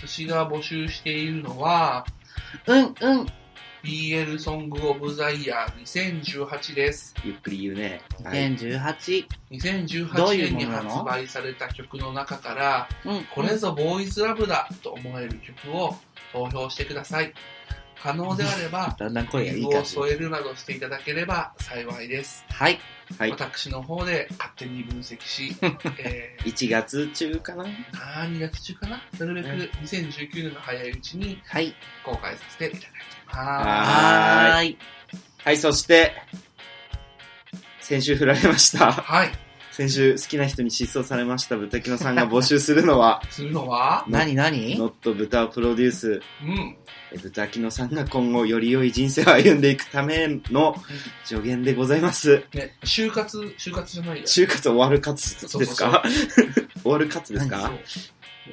[0.01, 2.05] 寿司が募集しているのは、
[2.67, 3.27] うん、うん。
[3.85, 7.15] BL ソングオブザイヤー2018です。
[7.25, 8.01] ゆっくり言うね。
[8.25, 8.57] はい。
[8.57, 9.27] 2018。
[10.17, 15.95] どう2018いう年に発売された曲の中から、うん、これぞボーイズラブだと思える曲を
[16.33, 17.33] 投票してください。
[18.03, 19.65] 可能であれば、だんだん声がいい。
[19.65, 22.45] を添えるなどしていただければ幸いです。
[22.49, 22.79] はい。
[23.19, 23.31] はい。
[23.31, 25.57] 私の方で勝手に分析し、
[25.99, 27.65] え1月中かな？
[27.65, 27.71] ー、
[28.33, 29.03] 2月中かな？
[29.19, 29.49] なるべく
[29.83, 31.75] 2019年の早いうちにはい。
[32.05, 32.87] 公開させていただき
[33.27, 33.39] ます。
[33.39, 34.79] はい。
[35.45, 36.15] はい、そして、
[37.81, 38.93] 先週振られました。
[38.93, 39.48] はい。
[39.79, 44.77] 先週好きな人に失踪されました豚キノさんが募集するのは、 するのは、な何何？
[44.77, 46.77] ノット豚をプロデュース、うん。
[47.13, 50.75] え豚キノさんが今後より良い人生を歩んでいくための
[51.25, 52.43] 助言でございます。
[52.53, 54.25] ね、就活、就活じゃないや。
[54.25, 56.03] 就活終わる活ですか？
[56.83, 57.71] 終わる活ですか？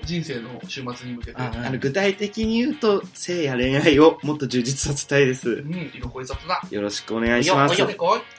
[0.04, 1.38] 人生の週末に向けて。
[1.38, 5.64] ああの具体的に言うと、性や恋愛をもっと充実させたいですう。
[5.64, 6.62] ん、色恋雑だ。
[6.70, 7.82] よろしくお願いします。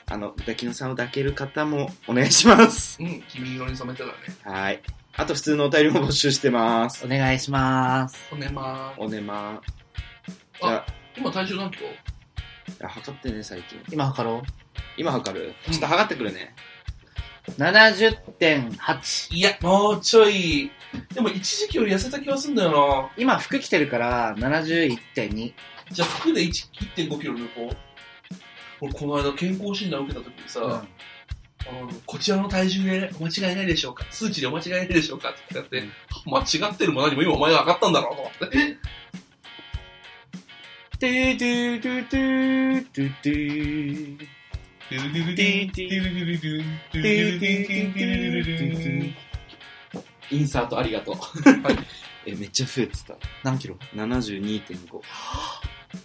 [0.07, 2.97] あの、豚キノさんを抱ける方もお願いします。
[3.03, 4.13] うん、君色に染めてだね。
[4.43, 4.81] はい。
[5.19, 7.05] あと普通のお便りも募集してます。
[7.05, 8.29] お願いします。
[8.31, 9.01] おねまー。
[9.01, 9.61] おねま。
[10.61, 10.85] じゃあ、
[11.17, 11.87] 今体重何キロ？
[11.87, 11.91] い
[12.79, 13.79] や測ってね、最近。
[13.91, 14.43] 今測ろ
[14.95, 15.53] 今測る？
[15.71, 16.53] ちょっと測ってくるね。
[17.47, 17.51] う。
[17.51, 19.35] 70.8。
[19.35, 20.69] いや、もうちょい。
[21.13, 25.47] でも一時期より痩せた気がすんだよ今服着てるから71.2。
[25.47, 25.53] な。
[25.91, 26.49] じゃあ服で1
[26.95, 27.77] 1.5キロ抜こう。
[28.79, 30.87] 俺この間健康診断受けた時にさ、うん
[31.69, 35.87] あのこちらの体重でお間違いないでしょうか数値でお間違いないでしょうかって聞かれて、
[36.25, 38.77] 間違ってるも何も今お前が上がったんだろうと思って。
[40.99, 44.27] トゥトゥトゥトゥトゥトゥ
[50.31, 51.15] インサートありがとう。
[51.15, 51.77] はい
[52.25, 53.15] え、めっちゃ増えてた。
[53.43, 55.01] 何キロ？72.5。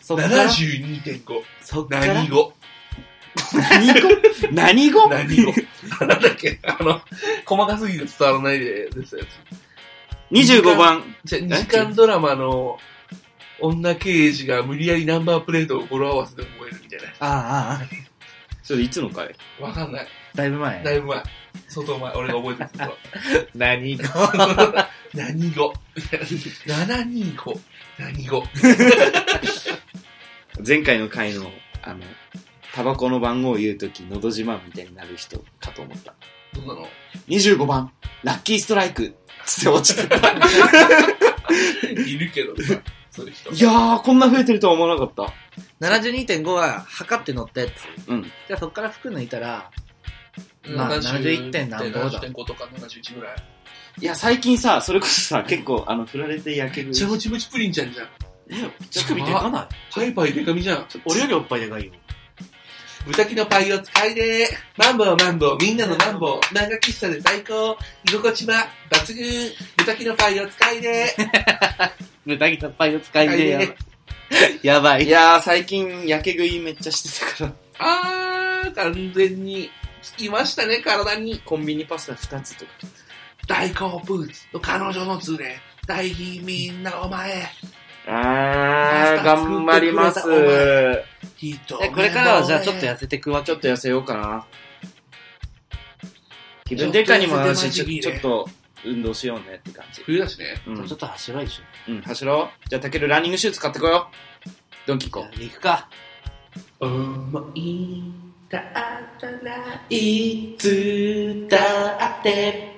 [0.01, 1.43] そっから、72.5。
[1.61, 2.07] そっから？
[2.14, 2.53] 何語？
[3.53, 4.09] 何語？
[4.53, 5.09] 何語？
[5.09, 5.53] 何語？
[6.01, 6.61] なんだっけ？
[6.62, 7.01] あの、
[7.45, 9.29] 細かすぎて伝わらないでですやつ。
[10.31, 11.03] ?25 番。
[11.25, 12.79] じゃ2時間ドラマの
[13.61, 17.07] 女刑事が無理やりナンバープレートを語呂合わせで覚えるみたいな。
[17.20, 17.81] ああ、ああ、
[18.62, 19.35] それいつの回？
[19.61, 20.07] わかんない。
[20.35, 20.83] だいぶ前。
[20.85, 21.23] だいぶ前。
[21.69, 22.13] 相当前。
[22.15, 22.97] 俺が覚えてるこ
[23.55, 24.05] 何語？
[24.05, 24.09] と。
[25.15, 27.61] 何語 ?725。
[27.99, 28.45] 何語？
[30.67, 31.51] 前回の回の、
[31.83, 32.01] あの、
[32.75, 36.15] タバコの番号を言うとき、のど自慢みたいになる人かと思った。
[36.55, 36.87] どんなの
[37.29, 37.91] ？25番、
[38.23, 40.17] ラッキーストライクつって落ちてた。
[42.07, 42.81] いるけどさ、
[43.11, 43.51] そういう人。
[43.53, 45.13] いやー、こんな増えてるとは思わなかっ
[45.81, 48.07] 72.5は測って乗ったやつ。
[48.07, 48.15] た。
[48.15, 48.23] うん。
[48.23, 49.71] じゃあそっから服抜いたら、
[50.76, 53.37] まあ70 71点何ぼだ70.5とか71ぐらい。
[54.01, 56.93] いや、最近さ、それこそさ、結構、あの、振られてやける。
[56.93, 58.09] ちゃもちもちプリンちゃんじゃん。
[58.91, 60.87] 乳首でかないパイパイデカミじゃん。
[61.05, 61.93] 俺よりおっぱいでかいよ。
[63.07, 67.76] 豚キのパイを使いでマンボウマンボウ、みんなのマンボウ、漫画喫茶で最高、
[68.09, 71.07] 居心地は抜群、豚キのパイを使いで
[72.24, 74.61] 豚ギ のパイを使いでや使いで。
[74.62, 75.05] やばい。
[75.05, 79.68] いやー、最近、やけ食いめっちゃしてたから、あー、完全に、
[80.03, 81.41] つきましたね、体に。
[81.45, 82.71] コンビニパスタ2つとか。
[83.47, 87.49] 大好物の彼女の連れ、大貧民なお前、
[88.07, 90.23] あー、頑張ります。
[90.23, 94.47] これからはじゃあちょっと痩せてくわけちょっと痩せようかな。
[96.65, 98.49] 気分転換にもなるし、ちょちょっと
[98.85, 100.03] 運動しようねって感じ。
[100.03, 100.63] 冬だしね。
[100.67, 101.93] うんちょっと走ろうでしょ。
[101.93, 102.69] うん、走ろう。
[102.69, 104.09] じゃあ、たけるランニングシューズ買ってこよ
[104.47, 104.51] う。
[104.87, 105.89] ドンキ行こじゃあ行くか。
[106.81, 112.71] 思いだったら、いつだって、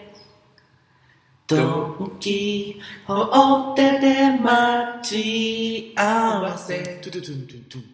[1.49, 7.01] ドンキホーテで待ち合わせ。
[7.03, 7.94] トゥトゥトゥトゥトゥ